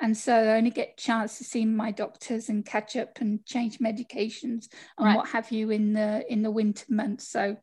[0.00, 3.44] And so I only get a chance to see my doctors and catch up and
[3.46, 5.16] change medications and right.
[5.16, 7.28] what have you in the in the winter months.
[7.28, 7.56] So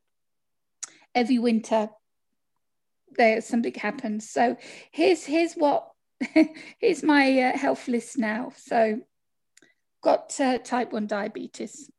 [1.14, 1.90] every winter
[3.18, 4.30] there something happens.
[4.30, 4.56] So
[4.92, 5.92] here's here's what
[6.80, 8.54] here's my uh, health list now.
[8.56, 9.02] So
[10.02, 11.92] got uh, type one diabetes.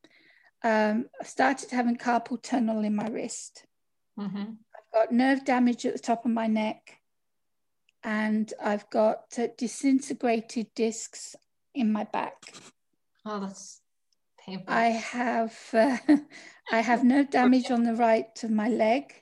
[0.64, 3.66] Um, I started having carpal tunnel in my wrist.
[4.18, 4.52] Mm-hmm.
[4.94, 6.98] I've got nerve damage at the top of my neck,
[8.02, 11.36] and I've got uh, disintegrated discs
[11.74, 12.54] in my back.
[13.24, 13.80] Oh, that's
[14.44, 14.66] painful.
[14.68, 15.96] I have uh,
[16.72, 19.14] I have nerve damage on the right of my leg.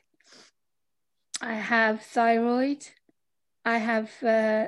[1.40, 2.86] I have thyroid.
[3.64, 4.66] I have uh,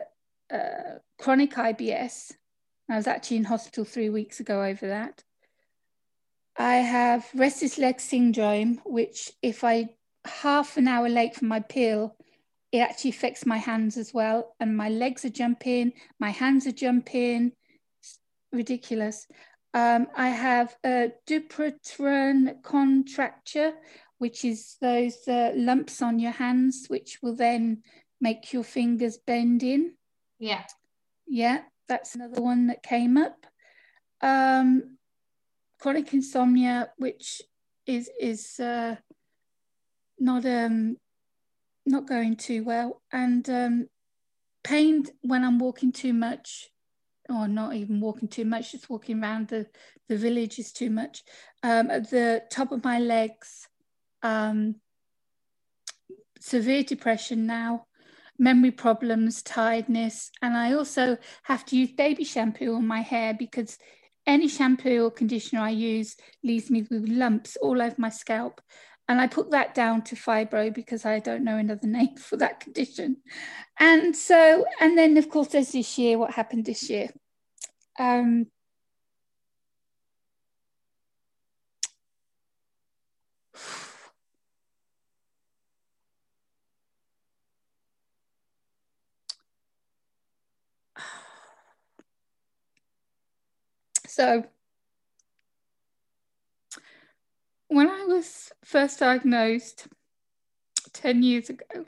[0.53, 2.33] uh, chronic IBS.
[2.89, 5.25] I was actually in hospital three weeks ago over that.
[6.57, 9.91] I have restless leg syndrome, which if I
[10.25, 12.17] half an hour late for my pill,
[12.71, 14.55] it actually affects my hands as well.
[14.61, 17.53] And my legs are jumping, my hands are jumping.
[18.01, 18.19] It's
[18.53, 19.27] ridiculous.
[19.75, 23.73] Um, I have a Dupuytren contracture,
[24.19, 27.83] which is those uh, lumps on your hands, which will then
[28.21, 29.95] make your fingers bend in.
[30.39, 30.63] Yeah.
[31.27, 33.47] Yeah, that's another one that came up.
[34.21, 34.99] Um,
[35.79, 37.43] chronic insomnia, which
[37.87, 38.97] is is uh,
[40.23, 40.97] not um
[41.85, 43.89] not going too well, and um,
[44.63, 46.71] pain when I'm walking too much,
[47.29, 49.67] or not even walking too much, just walking around the
[50.09, 51.23] the village is too much.
[51.63, 53.69] Um, at the top of my legs,
[54.23, 54.77] um,
[56.41, 57.87] severe depression now,
[58.39, 63.79] memory problems, tiredness, and I also have to use baby shampoo on my hair because
[64.25, 68.61] any shampoo or conditioner I use leaves me with lumps all over my scalp.
[69.09, 72.61] And I put that down to fibro because I don't know another name for that
[72.61, 73.19] condition.
[73.79, 77.09] And so, and then of course, there's this year, what happened this year.
[77.99, 78.47] Um,
[94.07, 94.45] So,
[97.73, 99.89] when I was first diagnosed
[100.93, 101.87] 10 years ago,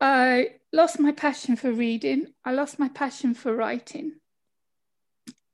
[0.00, 4.16] I lost my passion for reading, I lost my passion for writing.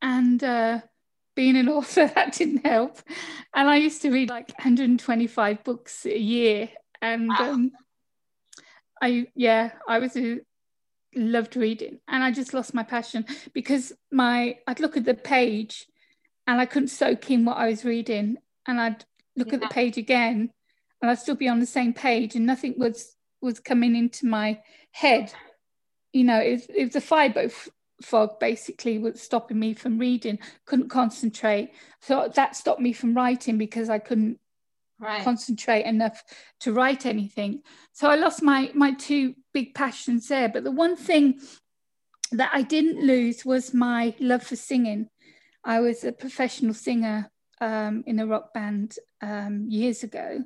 [0.03, 0.81] And uh,
[1.37, 2.99] being an author, that didn't help.
[3.55, 6.71] And I used to read like 125 books a year.
[7.01, 7.53] And wow.
[7.53, 7.73] um,
[9.01, 10.41] I, yeah, I was a
[11.15, 15.87] loved reading and I just lost my passion because my I'd look at the page
[16.51, 18.37] and I couldn't soak in what I was reading
[18.67, 19.05] and I'd
[19.37, 19.55] look yeah.
[19.55, 20.51] at the page again
[21.01, 24.61] and I'd still be on the same page and nothing was was coming into my
[24.91, 25.33] head
[26.13, 27.69] you know it, it was a fiber f-
[28.03, 33.57] fog basically was stopping me from reading couldn't concentrate so that stopped me from writing
[33.57, 34.39] because I couldn't
[35.01, 35.25] right.
[35.25, 36.23] concentrate enough
[36.61, 37.63] to write anything.
[37.93, 40.49] So I lost my my two big passions there.
[40.49, 41.41] But the one thing
[42.33, 45.09] that I didn't lose was my love for singing.
[45.65, 50.45] I was a professional singer um, in a rock band um, years ago,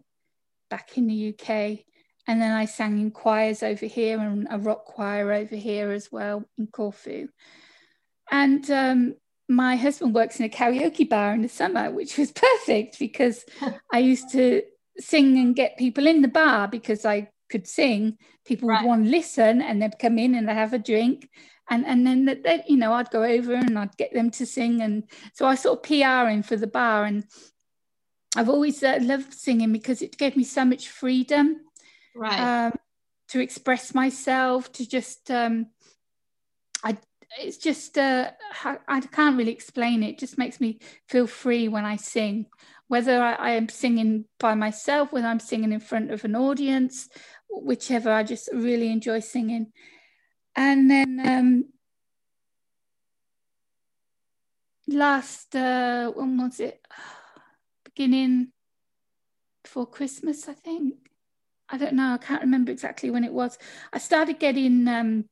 [0.71, 1.81] back in the UK.
[2.27, 6.11] And then I sang in choirs over here and a rock choir over here as
[6.11, 7.29] well in Corfu.
[8.31, 9.15] And um,
[9.49, 13.45] my husband works in a karaoke bar in the summer, which was perfect because
[13.93, 14.63] I used to
[14.99, 18.17] sing and get people in the bar because I could sing.
[18.47, 18.83] People right.
[18.83, 21.29] would want to listen and they'd come in and they'd have a drink.
[21.71, 24.83] And, and then that you know I'd go over and I'd get them to sing.
[24.83, 27.05] And so I sort of PRing for the bar.
[27.05, 27.25] And
[28.37, 31.61] I've always uh, loved singing because it gave me so much freedom
[32.15, 32.67] right.
[32.67, 32.73] um,
[33.29, 35.67] to express myself to just um,
[36.83, 36.99] I
[37.41, 38.31] it's just uh,
[38.87, 40.11] I can't really explain it.
[40.11, 42.47] it just makes me feel free when I sing.
[42.87, 47.09] Whether I, I, am singing by myself whether I'm singing in front of an audience
[47.49, 49.73] whichever I just really enjoy singing
[50.57, 51.65] and then um,
[54.87, 56.81] last uh, when was it
[57.85, 58.49] beginning
[59.63, 60.95] before Christmas I think
[61.69, 62.13] I don't know.
[62.13, 63.59] I can't remember exactly when it was.
[63.93, 65.25] I started getting um,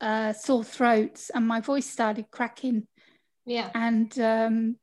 [0.00, 2.86] uh, sore throats and my voice started cracking.
[3.44, 3.70] Yeah.
[3.74, 4.76] And um,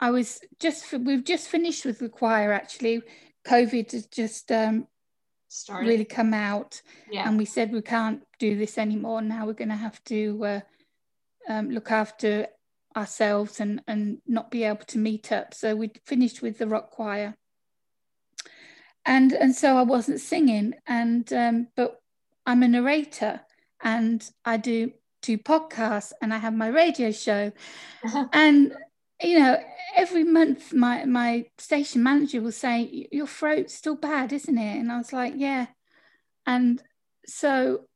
[0.00, 3.02] I was just, we've just finished with the choir actually.
[3.46, 4.86] COVID has just um,
[5.48, 5.86] Started.
[5.86, 6.80] really come out.
[7.10, 7.28] Yeah.
[7.28, 9.22] And we said we can't do this anymore.
[9.22, 10.60] Now we're going to have to uh,
[11.48, 12.48] um, look after
[12.96, 15.54] ourselves and, and not be able to meet up.
[15.54, 17.36] So we finished with the rock choir
[19.06, 22.00] and and so I wasn't singing and um, but
[22.44, 23.40] I'm a narrator
[23.82, 27.52] and I do do podcasts and I have my radio show
[28.32, 28.74] and
[29.22, 29.58] you know
[29.94, 34.92] every month my my station manager will say your throat's still bad isn't it and
[34.92, 35.66] I was like yeah
[36.46, 36.82] and
[37.26, 37.86] so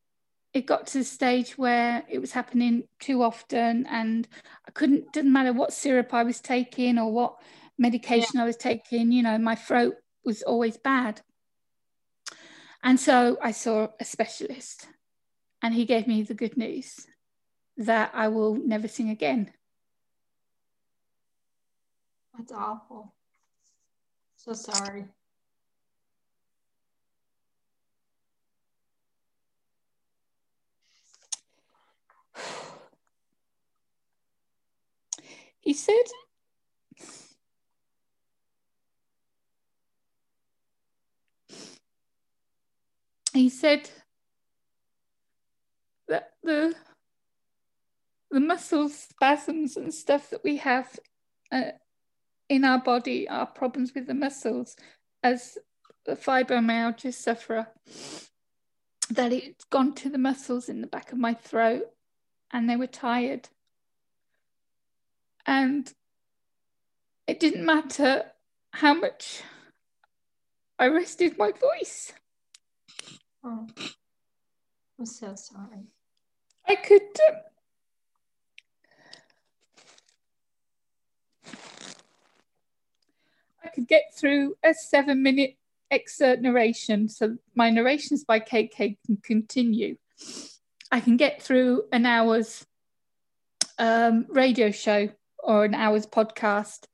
[0.53, 4.27] it got to the stage where it was happening too often and
[4.67, 7.37] I couldn't didn't matter what syrup I was taking or what
[7.79, 8.43] medication yeah.
[8.43, 11.21] I was taking you know my throat was always bad.
[12.83, 14.89] And so I saw a specialist,
[15.63, 17.07] and he gave me the good news
[17.77, 19.53] that I will never sing again.
[22.37, 23.13] That's awful.
[24.37, 25.07] So sorry.
[35.61, 36.05] He said
[43.35, 43.91] he said
[46.09, 46.75] that the
[48.31, 50.99] the muscle spasms and stuff that we have
[51.53, 51.73] uh,
[52.51, 54.77] in our body are problems with the muscles
[55.23, 55.57] as
[56.05, 57.69] the fibromyalgia sufferer
[59.09, 61.85] that it's gone to the muscles in the back of my throat
[62.53, 63.49] and they were tired
[65.47, 65.95] and
[67.27, 68.25] it didn't matter
[68.73, 69.43] how much
[70.79, 72.13] I rested my voice
[73.43, 73.67] Oh,
[74.99, 75.87] I'm so sorry.
[76.69, 77.03] I could.
[77.03, 77.37] Um,
[83.63, 85.57] I could get through a seven minute
[85.91, 87.09] excerpt narration.
[87.09, 89.97] So my narrations by KK can continue.
[90.93, 92.67] I can get through an hour's
[93.79, 95.09] um, radio show
[95.43, 96.87] or an hour's podcast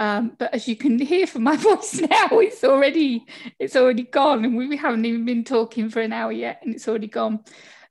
[0.00, 3.26] um, but as you can hear from my voice now, it's already
[3.58, 6.88] it's already gone, and we haven't even been talking for an hour yet, and it's
[6.88, 7.44] already gone.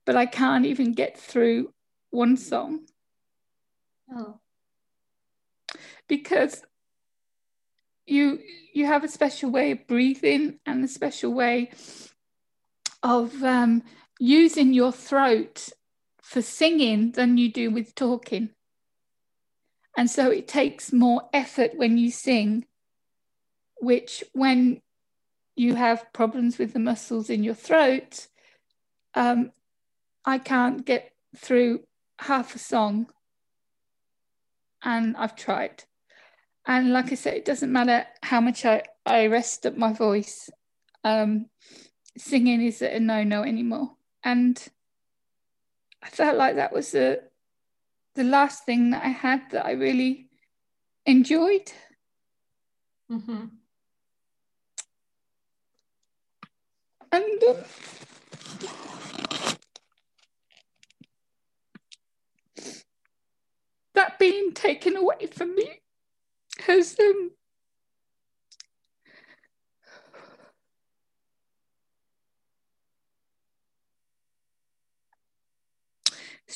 [0.05, 1.71] But I can't even get through
[2.09, 2.87] one song.
[4.11, 4.39] Oh.
[6.07, 6.63] Because
[8.09, 8.39] you
[8.73, 11.71] you have a special way of breathing and a special way
[13.03, 13.83] of um,
[14.19, 15.69] using your throat
[16.21, 18.49] for singing than you do with talking.
[19.97, 22.65] And so it takes more effort when you sing,
[23.81, 24.81] which when
[25.55, 28.27] you have problems with the muscles in your throat,
[29.15, 29.51] um,
[30.23, 31.81] I can't get through
[32.19, 33.07] half a song.
[34.83, 35.83] And I've tried.
[36.69, 40.51] And like I said, it doesn't matter how much I, I rest up my voice.
[41.03, 41.47] Um,
[42.15, 43.95] singing is a no no anymore.
[44.23, 44.55] And
[46.03, 47.21] I felt like that was a
[48.13, 50.29] the last thing that I had that I really
[51.07, 51.71] enjoyed.
[53.11, 53.45] Mm-hmm.
[57.11, 57.57] And um,
[63.95, 65.79] that being taken away from me
[66.61, 67.31] has um,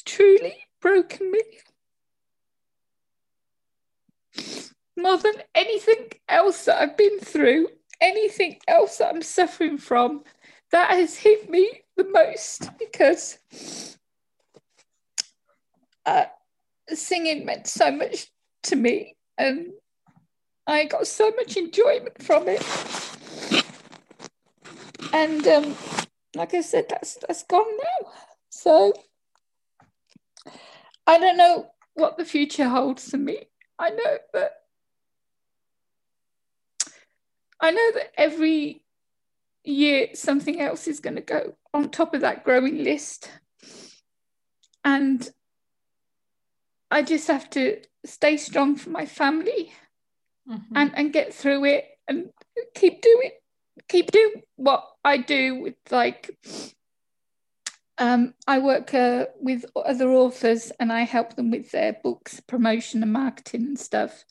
[0.06, 1.42] truly broken me.
[4.98, 10.24] More than anything else that I've been through, anything else that I'm suffering from,
[10.72, 13.38] that has hit me the most because
[16.06, 16.26] uh,
[16.90, 18.28] singing meant so much
[18.64, 19.68] to me and
[20.66, 22.64] I got so much enjoyment from it.
[25.14, 25.76] And um,
[26.36, 28.12] like I said, that's that's gone now.
[28.50, 28.94] So
[31.06, 33.46] I don't know what the future holds for me.
[33.78, 34.52] I know that
[37.60, 38.84] I know that every
[39.64, 43.30] year something else is going to go on top of that growing list.
[44.84, 45.30] And
[46.92, 49.72] I just have to stay strong for my family
[50.50, 50.78] mm-hmm.
[50.78, 52.30] and, and get through it and
[52.76, 53.32] keep doing
[53.90, 56.38] keep doing what I do with like
[57.98, 63.04] um, I work uh, with other authors and I help them with their books, promotion
[63.04, 64.26] and marketing and stuff.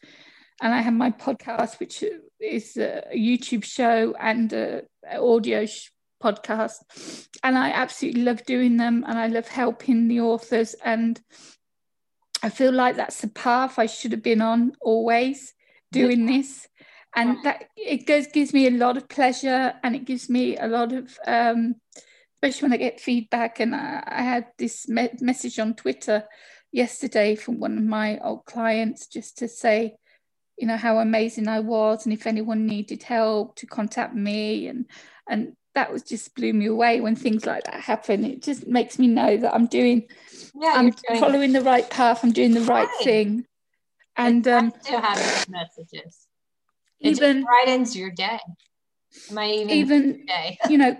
[0.60, 2.04] And I have my podcast, which
[2.40, 4.82] is a YouTube show and an
[5.16, 5.90] audio sh-
[6.22, 7.28] podcast.
[7.42, 10.74] And I absolutely love doing them and I love helping the authors.
[10.84, 11.20] And
[12.42, 15.54] I feel like that's the path I should have been on always
[15.92, 16.68] doing this.
[17.14, 20.66] And that it goes gives me a lot of pleasure and it gives me a
[20.66, 21.76] lot of um,
[22.42, 23.60] especially when I get feedback.
[23.60, 26.24] And I, I had this me- message on Twitter
[26.72, 29.96] yesterday from one of my old clients just to say,
[30.56, 34.86] you know, how amazing I was, and if anyone needed help to contact me, and
[35.28, 38.24] and that was just blew me away when things like that happen.
[38.24, 40.08] It just makes me know that I'm doing,
[40.54, 43.04] yeah, I'm doing following the right path, I'm doing the right, right.
[43.04, 43.46] thing,
[44.16, 46.26] and um, to have those messages.
[47.00, 48.38] It even brightens your day.
[49.36, 50.58] I even, even day?
[50.68, 50.96] you know,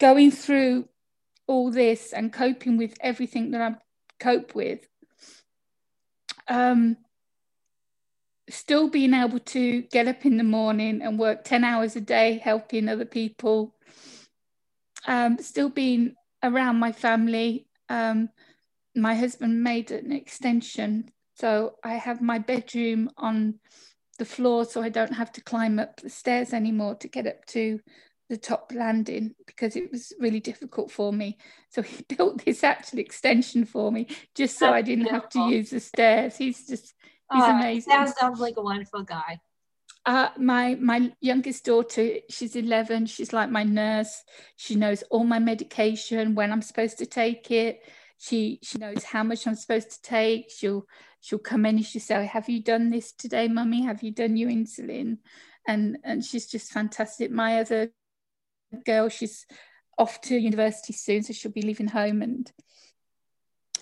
[0.00, 0.88] going through
[1.46, 3.76] all this and coping with everything that I
[4.18, 4.86] cope with,
[6.48, 6.96] um,
[8.48, 12.40] still being able to get up in the morning and work 10 hours a day
[12.42, 13.74] helping other people,
[15.06, 17.66] um, still being around my family.
[17.88, 18.30] Um,
[18.94, 23.60] my husband made an extension, so I have my bedroom on
[24.18, 27.44] the floor so I don't have to climb up the stairs anymore to get up
[27.46, 27.80] to
[28.28, 31.38] the top landing because it was really difficult for me.
[31.70, 35.20] So he built this actual extension for me just so That's I didn't beautiful.
[35.20, 36.36] have to use the stairs.
[36.36, 36.94] He's just
[37.32, 37.92] he's oh, amazing.
[37.92, 39.40] That sounds like a wonderful guy.
[40.04, 43.06] Uh, my my youngest daughter, she's 11.
[43.06, 44.22] She's like my nurse.
[44.56, 47.80] She knows all my medication, when I'm supposed to take it.
[48.18, 50.50] She she knows how much I'm supposed to take.
[50.50, 50.86] She'll
[51.26, 53.82] she'll come in and she'll say, "Have you done this today, mummy?
[53.82, 55.18] Have you done your insulin?"
[55.66, 57.32] And and she's just fantastic.
[57.32, 57.90] My other
[58.84, 59.08] girl.
[59.08, 59.44] She's
[59.98, 62.50] off to university soon, so she'll be leaving home, and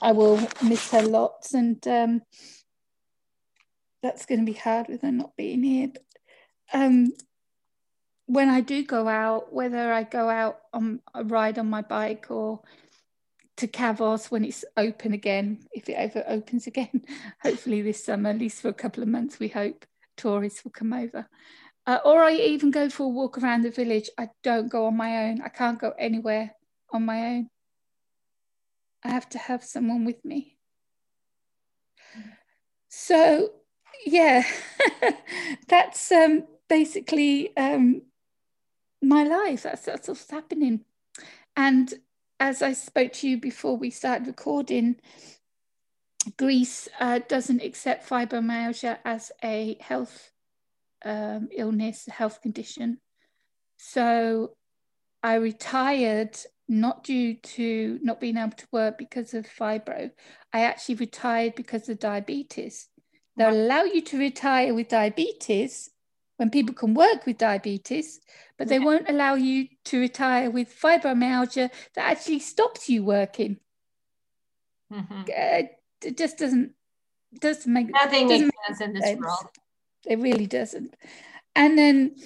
[0.00, 1.52] I will miss her lots.
[1.52, 2.22] And um,
[4.02, 5.88] that's going to be hard with her not being here.
[5.88, 6.04] But
[6.72, 7.12] um,
[8.24, 12.30] when I do go out, whether I go out on a ride on my bike
[12.30, 12.62] or
[13.56, 17.04] to Kavos when it's open again, if it ever opens again,
[17.42, 19.84] hopefully this summer, at least for a couple of months, we hope
[20.16, 21.28] tourists will come over.
[21.86, 24.08] Uh, or I even go for a walk around the village.
[24.18, 25.42] I don't go on my own.
[25.42, 26.54] I can't go anywhere
[26.92, 27.48] on my own.
[29.04, 30.56] I have to have someone with me.
[32.88, 33.50] So,
[34.06, 34.44] yeah,
[35.68, 38.02] that's um, basically um,
[39.02, 39.64] my life.
[39.64, 40.84] That's, that's what's happening.
[41.56, 41.92] And
[42.40, 44.96] as I spoke to you before we started recording,
[46.38, 50.30] Greece uh, doesn't accept fibromyalgia as a health
[51.04, 52.98] um, illness, health condition.
[53.76, 54.56] So
[55.22, 60.10] I retired not due to not being able to work because of fibro.
[60.52, 62.88] I actually retired because of diabetes.
[63.36, 65.90] They'll allow you to retire with diabetes
[66.36, 68.20] when people can work with diabetes,
[68.58, 73.58] but they won't allow you to retire with fibromyalgia that actually stops you working.
[74.92, 75.22] Mm-hmm.
[75.22, 75.68] Uh,
[76.02, 76.72] it just doesn't
[77.40, 79.20] doesn't make nothing doesn't makes sense in this sense.
[79.20, 79.46] world.
[80.06, 80.94] It really doesn't.
[81.56, 82.16] And then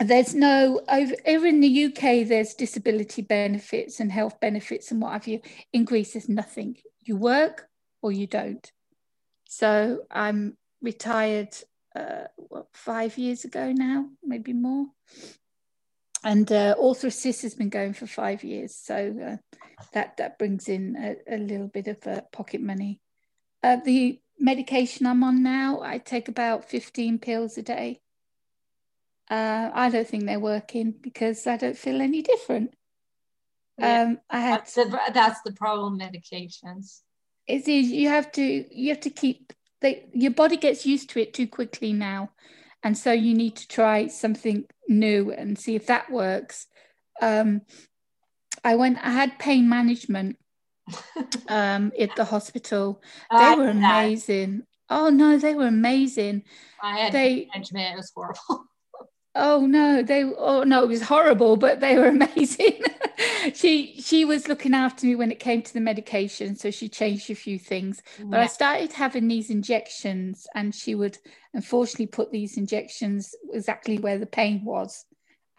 [0.00, 5.12] there's no over, over in the UK there's disability benefits and health benefits and what
[5.12, 5.40] have you.
[5.72, 6.76] In Greece there's nothing.
[7.00, 7.68] You work
[8.00, 8.70] or you don't.
[9.48, 11.54] So I'm retired
[11.94, 14.86] uh, what, five years ago now, maybe more.
[16.24, 19.58] And uh, Author Assist has been going for five years, so uh,
[19.92, 23.00] that that brings in a, a little bit of uh, pocket money.
[23.62, 28.00] Uh, the medication I'm on now, I take about 15 pills a day.
[29.30, 32.74] Uh, I don't think they're working because I don't feel any different.
[33.78, 34.02] Yeah.
[34.02, 35.98] Um, I had that's the, that's the problem.
[35.98, 37.00] Medications.
[37.46, 39.52] It's you have to you have to keep
[39.82, 42.30] they, your body gets used to it too quickly now,
[42.82, 46.66] and so you need to try something new and see if that works.
[47.20, 47.62] Um,
[48.64, 48.98] I went.
[49.02, 50.38] I had pain management
[51.48, 53.02] um, at the hospital.
[53.30, 54.62] They were amazing.
[54.88, 56.44] Oh no, they were amazing.
[56.82, 57.94] I had they, management.
[57.94, 58.66] It was horrible.
[59.34, 62.82] Oh no, they oh no, it was horrible, but they were amazing.
[63.54, 67.30] she she was looking after me when it came to the medication, so she changed
[67.30, 68.02] a few things.
[68.18, 68.24] Yeah.
[68.28, 71.18] But I started having these injections, and she would
[71.54, 75.04] unfortunately put these injections exactly where the pain was.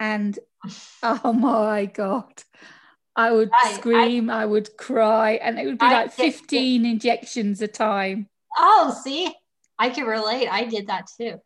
[0.00, 0.38] And
[1.02, 2.42] oh my god.
[3.16, 6.84] I would I, scream, I, I, would cry, and it would be I like 15
[6.84, 8.28] injections a time.
[8.58, 9.32] Oh, see,
[9.78, 10.48] I can relate.
[10.48, 11.36] I did that too.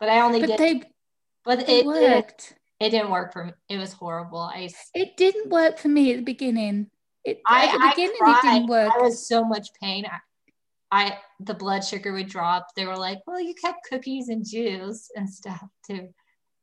[0.00, 0.82] But I only but did they
[1.44, 2.52] but it, worked.
[2.52, 3.52] It, it, didn't work for me.
[3.68, 4.40] It was horrible.
[4.40, 6.88] I it didn't work for me at the beginning.
[7.24, 8.92] It I, at the beginning it didn't work.
[8.94, 10.04] I was so much pain.
[10.06, 10.18] I,
[10.90, 12.68] I the blood sugar would drop.
[12.74, 16.08] They were like, "Well, you kept cookies and juice and stuff too,"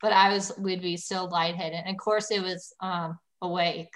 [0.01, 1.82] but I was would be so lightheaded.
[1.86, 3.93] And of course, it was um, awake.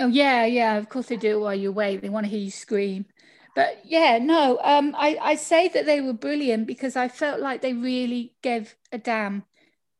[0.00, 0.76] Oh yeah, yeah.
[0.76, 2.02] Of course they do while you're awake.
[2.02, 3.06] They want to hear you scream.
[3.58, 7.60] But yeah, no, um, I, I say that they were brilliant because I felt like
[7.60, 9.42] they really gave a damn.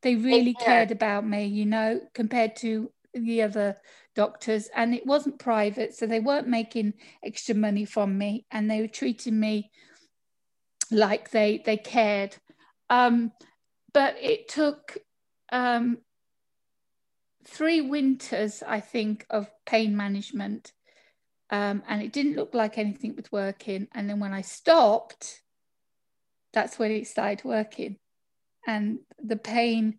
[0.03, 0.65] They really yeah.
[0.65, 3.77] cared about me, you know, compared to the other
[4.15, 4.69] doctors.
[4.75, 6.95] And it wasn't private, so they weren't making
[7.25, 9.71] extra money from me and they were treating me
[10.91, 12.37] like they they cared.
[12.91, 13.33] Um,
[13.93, 14.99] but it took
[15.51, 15.99] um,
[17.45, 20.73] three winters, I think, of pain management
[21.51, 23.89] um, and it didn't look like anything was working.
[23.95, 25.43] And then when I stopped,
[26.53, 27.97] that's when it started working.
[28.69, 29.99] And the pain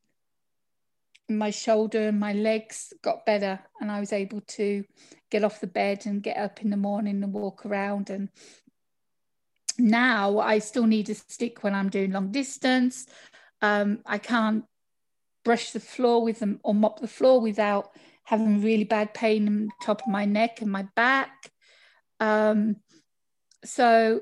[1.28, 3.60] in my shoulder and my legs got better.
[3.82, 4.86] And I was able to
[5.32, 8.12] get off the bed and get up in the morning and walk around.
[8.12, 8.30] And
[9.80, 13.08] now I still need a stick when I'm doing long distance.
[13.62, 14.66] Um, I can't
[15.44, 17.90] brush the floor with them or mop the floor without
[18.24, 21.52] having really bad pain in the top of my neck and my back.
[22.20, 22.76] Um,
[23.66, 24.22] so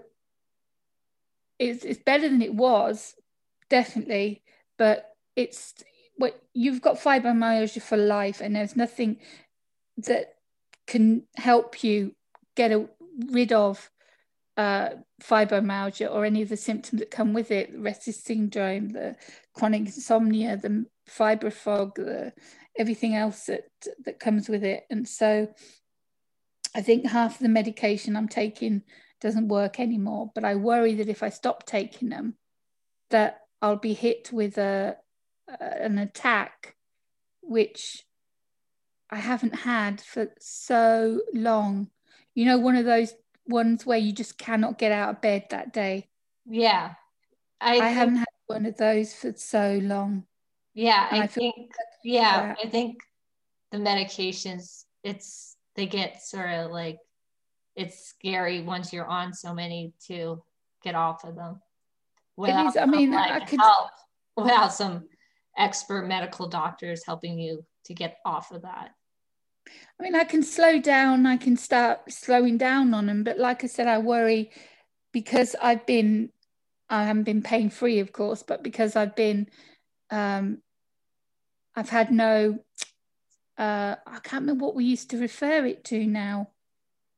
[1.59, 3.13] it's, it's better than it was,
[3.69, 4.41] definitely,
[4.77, 5.73] but it's
[6.17, 9.17] what you've got fibromyalgia for life, and there's nothing
[9.97, 10.35] that
[10.85, 12.15] can help you
[12.55, 12.87] get a,
[13.31, 13.89] rid of
[14.57, 14.89] uh,
[15.21, 19.15] fibromyalgia or any of the symptoms that come with it, the restless syndrome, the
[19.53, 22.33] chronic insomnia, the fibro fog, the
[22.77, 23.65] everything else that
[24.05, 24.83] that comes with it.
[24.89, 25.47] And so
[26.75, 28.83] I think half the medication I'm taking
[29.21, 30.31] doesn't work anymore.
[30.33, 32.35] But I worry that if I stop taking them,
[33.09, 34.97] that I'll be hit with a,
[35.47, 36.75] a an attack,
[37.41, 38.03] which
[39.09, 41.89] I haven't had for so long.
[42.35, 43.13] You know, one of those
[43.47, 46.09] ones where you just cannot get out of bed that day.
[46.45, 46.93] Yeah.
[47.59, 50.25] I, I haven't had one of those for so long.
[50.73, 51.71] Yeah, I, I think
[52.03, 52.99] yeah, I think
[53.71, 56.99] the medications it's they get sort of like
[57.75, 60.43] it's scary once you're on so many to
[60.83, 61.59] get off of them.
[62.37, 63.89] Without, it is, I mean, like I could help,
[64.35, 65.07] without some
[65.57, 68.91] expert medical doctors helping you to get off of that.
[69.99, 73.63] I mean, I can slow down, I can start slowing down on them, but like
[73.63, 74.51] I said, I worry
[75.11, 76.29] because I've been,
[76.89, 79.49] I haven't been pain free, of course, but because I've been
[80.09, 80.59] um,
[81.75, 82.59] I've had no,
[83.57, 86.49] uh, I can't remember what we used to refer it to now.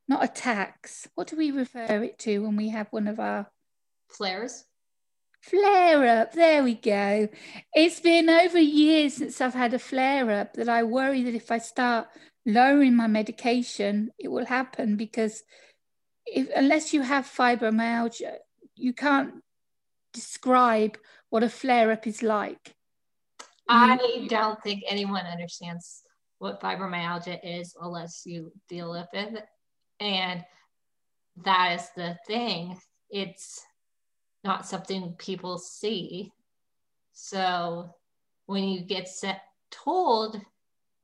[0.08, 1.08] Not attacks.
[1.16, 3.50] What do we refer it to when we have one of our
[4.10, 4.66] flares?
[5.42, 6.34] Flare up.
[6.34, 7.30] There we go.
[7.74, 11.52] It's been over years since I've had a flare up that I worry that if
[11.52, 12.08] I start
[12.46, 15.44] lowering my medication, it will happen because
[16.26, 18.36] if, unless you have fibromyalgia,
[18.76, 19.36] you can't
[20.14, 20.98] describe
[21.30, 22.76] what a flare up is like.
[23.68, 24.28] I mm.
[24.28, 26.02] don't think anyone understands
[26.40, 29.46] what fibromyalgia is unless you deal with it.
[30.00, 30.44] And
[31.44, 32.80] that is the thing.
[33.10, 33.64] It's
[34.44, 36.32] not something people see.
[37.14, 37.94] So
[38.46, 40.40] when you get set, told,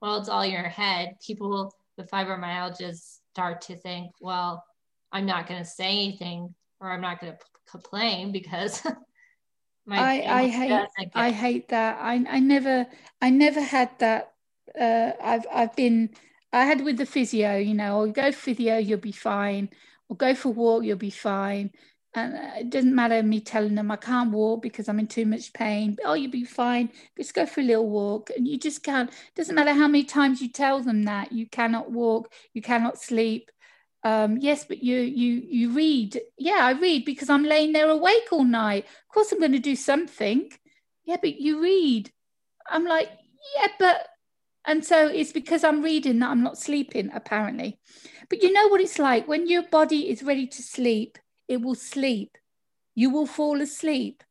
[0.01, 4.63] well, it's all in your head, people with fibromyalgia start to think, well,
[5.11, 8.81] I'm not going to say anything or I'm not going to p- complain because
[9.87, 11.97] I, I hate I hate that.
[12.01, 12.87] I, I never
[13.21, 14.33] I never had that.
[14.79, 16.09] Uh, I've I've been
[16.51, 19.69] I had with the physio, you know, or go physio, you'll be fine,
[20.09, 21.71] or go for a walk, you'll be fine.
[22.15, 25.25] And uh, it doesn't matter me telling them I can't walk because I'm in too
[25.25, 25.97] much pain.
[26.05, 26.89] Oh, you'll be fine.
[27.17, 28.31] Just go for a little walk.
[28.35, 29.11] And you just can't.
[29.35, 33.51] Doesn't matter how many times you tell them that you cannot walk, you cannot sleep.
[34.03, 36.21] Um, yes, but you you you read.
[36.37, 38.85] Yeah, I read because I'm laying there awake all night.
[38.85, 40.51] Of course, I'm going to do something.
[41.05, 42.11] Yeah, but you read.
[42.69, 43.09] I'm like,
[43.57, 44.07] yeah, but
[44.63, 47.79] and so it's because I'm reading that I'm not sleeping, apparently.
[48.29, 51.17] But you know what it's like when your body is ready to sleep
[51.47, 52.37] it will sleep.
[52.95, 54.23] You will fall asleep.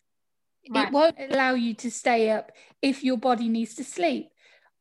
[0.71, 0.87] Right.
[0.87, 4.31] It won't allow you to stay up if your body needs to sleep.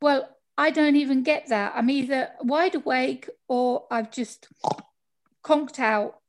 [0.01, 1.73] Well, I don't even get that.
[1.75, 4.47] I'm either wide awake or I've just
[5.43, 6.19] conked out.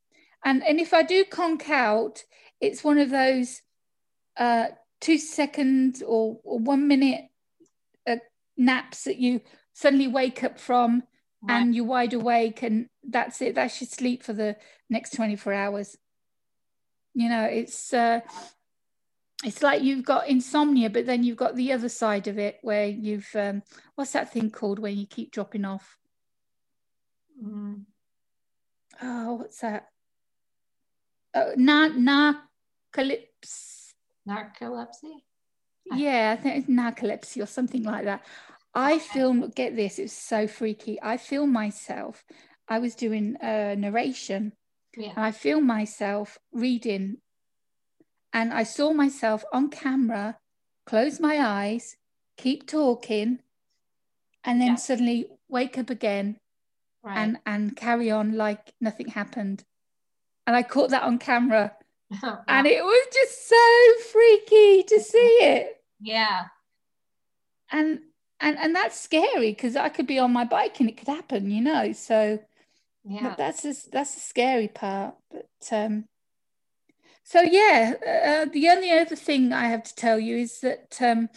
[0.45, 2.25] And, and if I do conk out,
[2.61, 3.63] it's one of those
[4.37, 4.69] uh,
[5.01, 7.27] two seconds or, or one minute
[8.09, 8.17] uh,
[8.57, 9.41] naps that you
[9.73, 11.05] suddenly wake up from
[11.49, 11.61] right.
[11.61, 13.55] and you're wide awake and that's it.
[13.55, 14.57] That's your sleep for the
[14.89, 15.97] next 24 hours.
[17.15, 18.21] You know, it's uh,
[19.45, 22.87] it's like you've got insomnia, but then you've got the other side of it where
[22.87, 23.63] you've um,
[23.95, 25.99] what's that thing called when you keep dropping off?
[27.43, 27.85] Mm.
[29.03, 29.89] Oh, what's that?
[31.35, 32.37] Uh, na-
[32.97, 33.93] narcolepsy.
[34.29, 35.23] Narcolepsy.
[35.93, 38.25] Yeah, I think it's narcolepsy or something like that.
[38.75, 40.99] I film, get this, it's so freaky.
[41.03, 42.25] I film myself.
[42.69, 44.53] I was doing a narration
[44.97, 45.11] yeah.
[45.11, 47.19] and I filmed myself reading.
[48.33, 50.39] And I saw myself on camera
[50.87, 51.97] close my eyes,
[52.37, 53.39] keep talking,
[54.43, 54.75] and then yeah.
[54.75, 56.37] suddenly wake up again
[57.03, 57.17] right.
[57.17, 59.65] and, and carry on like nothing happened.
[60.47, 61.75] And I caught that on camera.
[62.23, 62.45] Oh, wow.
[62.47, 65.83] And it was just so freaky to see it.
[66.01, 66.45] Yeah.
[67.73, 68.01] And
[68.41, 71.51] and and that's scary because I could be on my bike and it could happen,
[71.51, 71.93] you know.
[71.93, 72.41] So
[73.05, 75.15] yeah, that's just, that's the scary part.
[75.31, 76.05] But um,
[77.23, 81.29] so yeah, uh, the only other thing I have to tell you is that um,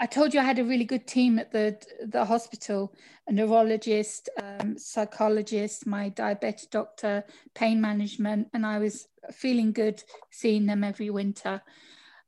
[0.00, 1.76] I told you I had a really good team at the
[2.06, 2.94] the hospital:
[3.28, 7.24] a neurologist, um, psychologist, my diabetic doctor,
[7.54, 11.62] pain management, and I was feeling good seeing them every winter.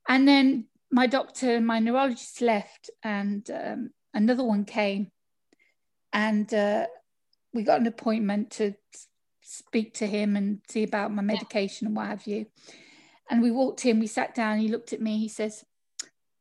[0.07, 0.65] And then
[0.95, 5.11] my doctor, my neurologist left, and um, another one came,
[6.13, 6.85] and uh,
[7.53, 8.75] we got an appointment to
[9.41, 11.87] speak to him and see about my medication yeah.
[11.89, 12.45] and what have you.
[13.29, 15.65] And we walked in, we sat down, he looked at me, he says,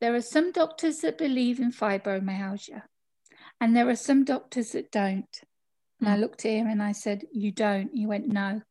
[0.01, 2.83] There are some doctors that believe in fibromyalgia,
[3.61, 5.41] and there are some doctors that don't.
[5.99, 6.21] And I hmm.
[6.21, 7.91] looked at him and I said, You don't.
[7.93, 8.63] He went, No.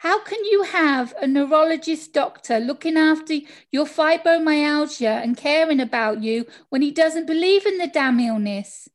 [0.00, 3.34] How can you have a neurologist doctor looking after
[3.70, 8.88] your fibromyalgia and caring about you when he doesn't believe in the damn illness?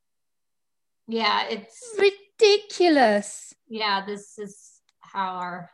[1.08, 3.54] Yeah, it's ridiculous.
[3.68, 5.70] Yeah, this is how our.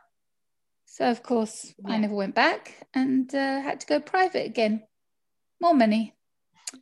[0.84, 1.94] So, of course, yeah.
[1.94, 4.82] I never went back and uh, had to go private again.
[5.62, 6.14] More money.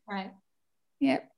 [0.09, 0.33] Right.
[0.99, 1.30] Yep.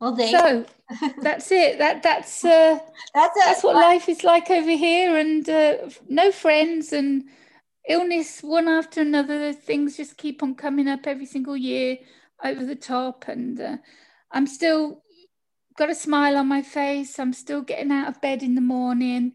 [0.00, 0.66] Well, so
[1.22, 1.78] that's it.
[1.78, 2.78] That that's uh,
[3.14, 3.42] that's it.
[3.44, 7.24] That's what life is like over here, and uh, no friends and
[7.88, 9.52] illness one after another.
[9.52, 11.98] Things just keep on coming up every single year
[12.44, 13.76] over the top, and uh,
[14.32, 15.02] I'm still
[15.76, 17.18] got a smile on my face.
[17.18, 19.34] I'm still getting out of bed in the morning.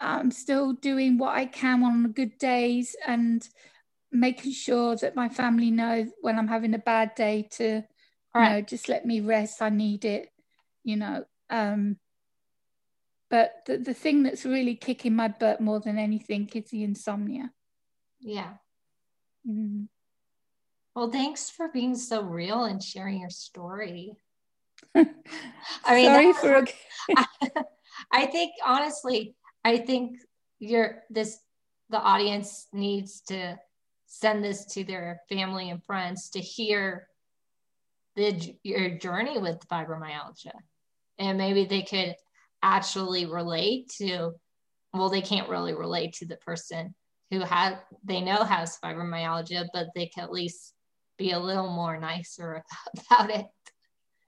[0.00, 3.48] I'm still doing what I can on good days and
[4.10, 7.82] making sure that my family know when I'm having a bad day to
[8.34, 8.48] right.
[8.48, 9.62] you know, just let me rest.
[9.62, 10.28] I need it,
[10.84, 11.24] you know.
[11.50, 11.96] Um,
[13.30, 17.50] but the, the thing that's really kicking my butt more than anything is the insomnia.
[18.20, 18.54] Yeah.
[19.48, 19.88] Mm.
[20.94, 24.12] Well, thanks for being so real and sharing your story.
[24.94, 25.04] I
[25.90, 26.66] mean, sorry for.
[27.16, 27.26] I,
[28.12, 30.18] I think honestly, I think
[30.58, 31.38] you're this.
[31.88, 33.58] The audience needs to
[34.06, 37.08] send this to their family and friends to hear
[38.16, 40.52] the your journey with fibromyalgia
[41.18, 42.14] and maybe they could
[42.62, 44.32] actually relate to
[44.92, 46.94] well they can't really relate to the person
[47.30, 50.74] who has they know has fibromyalgia but they can at least
[51.18, 52.62] be a little more nicer
[53.10, 53.46] about it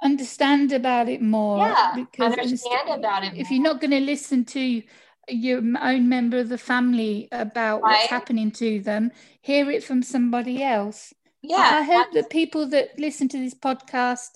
[0.03, 3.55] understand about it more yeah because understand about it if more.
[3.55, 4.83] you're not going to listen to
[5.29, 7.93] your own member of the family about right.
[7.93, 9.11] what's happening to them
[9.41, 11.15] hear it from somebody else
[11.49, 14.31] yeah i hope that people that listen to this podcast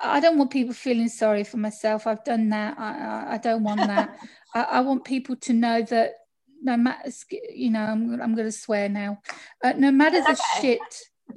[0.00, 2.06] i don't want people feeling sorry for myself.
[2.06, 2.78] I've done that.
[2.78, 4.18] I, I, I don't want that.
[4.54, 6.14] I, I, want people to know that
[6.62, 7.10] no matter
[7.54, 9.20] you know i'm, I'm going to swear now.
[9.62, 10.60] Uh, no matter the okay.
[10.60, 10.80] shit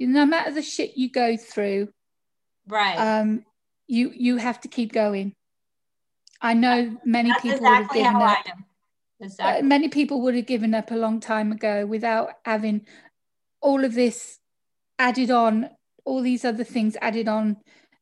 [0.00, 1.88] no matter the shit you go through
[2.66, 2.96] right.
[2.96, 3.44] um
[3.86, 5.34] you you have to keep going.
[6.40, 8.46] I know many That's people exactly would have given up
[9.20, 9.66] exactly.
[9.66, 12.86] many people would have given up a long time ago without having
[13.60, 14.38] all of this
[14.98, 15.70] added on,
[16.04, 17.58] all these other things added on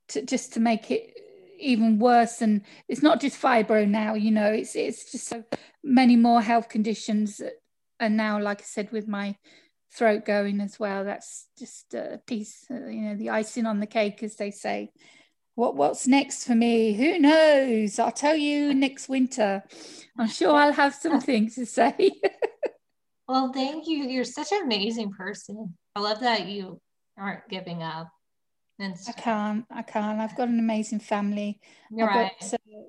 [0.08, 1.12] to just to make it
[1.58, 2.40] even worse.
[2.40, 5.44] And it's not just fibro now, you know, it's it's just so
[5.82, 7.40] many more health conditions.
[7.98, 9.36] And now, like I said, with my
[9.92, 13.86] throat going as well, that's just a piece, uh, you know, the icing on the
[13.86, 14.90] cake, as they say.
[15.54, 16.92] What what's next for me?
[16.92, 17.98] Who knows?
[17.98, 19.64] I'll tell you next winter.
[20.18, 22.12] I'm sure I'll have some things to say.
[23.28, 24.04] well, thank you.
[24.04, 25.74] You're such an amazing person.
[25.94, 26.78] I love that you
[27.18, 28.12] aren't giving up.
[28.78, 29.64] And I can't.
[29.70, 30.20] I can't.
[30.20, 31.60] I've got an amazing family.
[31.90, 32.32] You're I've right.
[32.40, 32.82] Got, uh,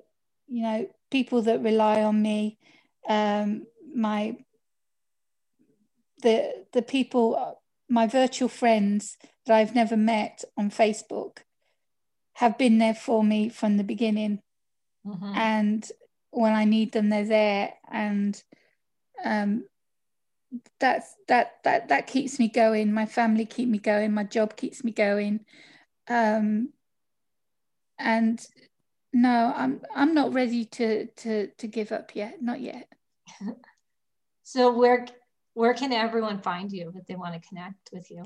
[0.46, 2.58] you know, people that rely on me.
[3.08, 4.36] Um, my
[6.22, 7.58] the the people,
[7.88, 9.16] my virtual friends
[9.46, 11.38] that I've never met on Facebook,
[12.34, 14.42] have been there for me from the beginning.
[15.06, 15.32] Mm-hmm.
[15.34, 15.90] And
[16.30, 17.74] when I need them, they're there.
[17.90, 18.40] And
[19.24, 19.64] um,
[20.80, 22.92] that's that that that keeps me going.
[22.92, 24.12] My family keep me going.
[24.12, 25.40] My job keeps me going.
[26.08, 26.70] Um,
[27.98, 28.44] and
[29.12, 32.42] no, I'm I'm not ready to to to give up yet.
[32.42, 32.88] Not yet.
[34.42, 35.06] so where
[35.54, 38.24] where can everyone find you if they want to connect with you?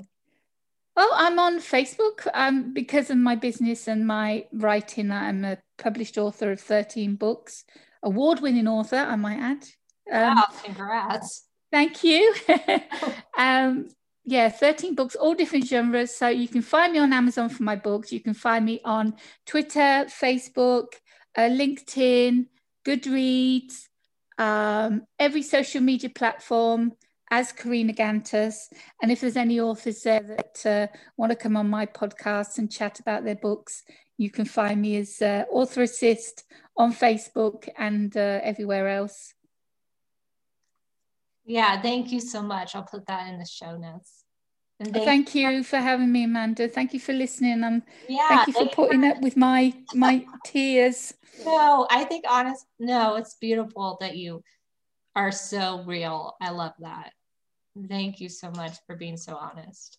[0.95, 5.11] Oh, I'm on Facebook um, because of my business and my writing.
[5.11, 7.65] I'm a published author of 13 books,
[8.03, 9.65] award winning author, I might add.
[10.11, 11.45] Um, wow, congrats.
[11.73, 12.35] Thank you.
[13.39, 13.89] um,
[14.25, 16.15] yeah, 13 books, all different genres.
[16.15, 18.11] So you can find me on Amazon for my books.
[18.11, 19.15] You can find me on
[19.47, 20.89] Twitter, Facebook,
[21.35, 22.45] uh, LinkedIn,
[22.85, 23.87] Goodreads,
[24.37, 26.91] um, every social media platform
[27.31, 28.67] as Karina Kantas.
[29.01, 32.71] And if there's any authors there that uh, want to come on my podcast and
[32.71, 33.81] chat about their books,
[34.19, 36.43] you can find me as uh, Author Assist
[36.77, 39.33] on Facebook and uh, everywhere else.
[41.45, 42.75] Yeah, thank you so much.
[42.75, 44.23] I'll put that in the show notes.
[44.79, 46.67] And thank, thank you for having me, Amanda.
[46.67, 47.63] Thank you for listening.
[47.63, 51.13] And yeah, thank you for putting up with my my tears.
[51.45, 52.65] No, I think honest.
[52.79, 54.43] No, it's beautiful that you
[55.15, 56.35] are so real.
[56.41, 57.11] I love that.
[57.87, 59.97] Thank you so much for being so honest.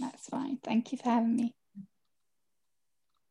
[0.00, 0.58] That's fine.
[0.62, 1.54] Thank you for having me.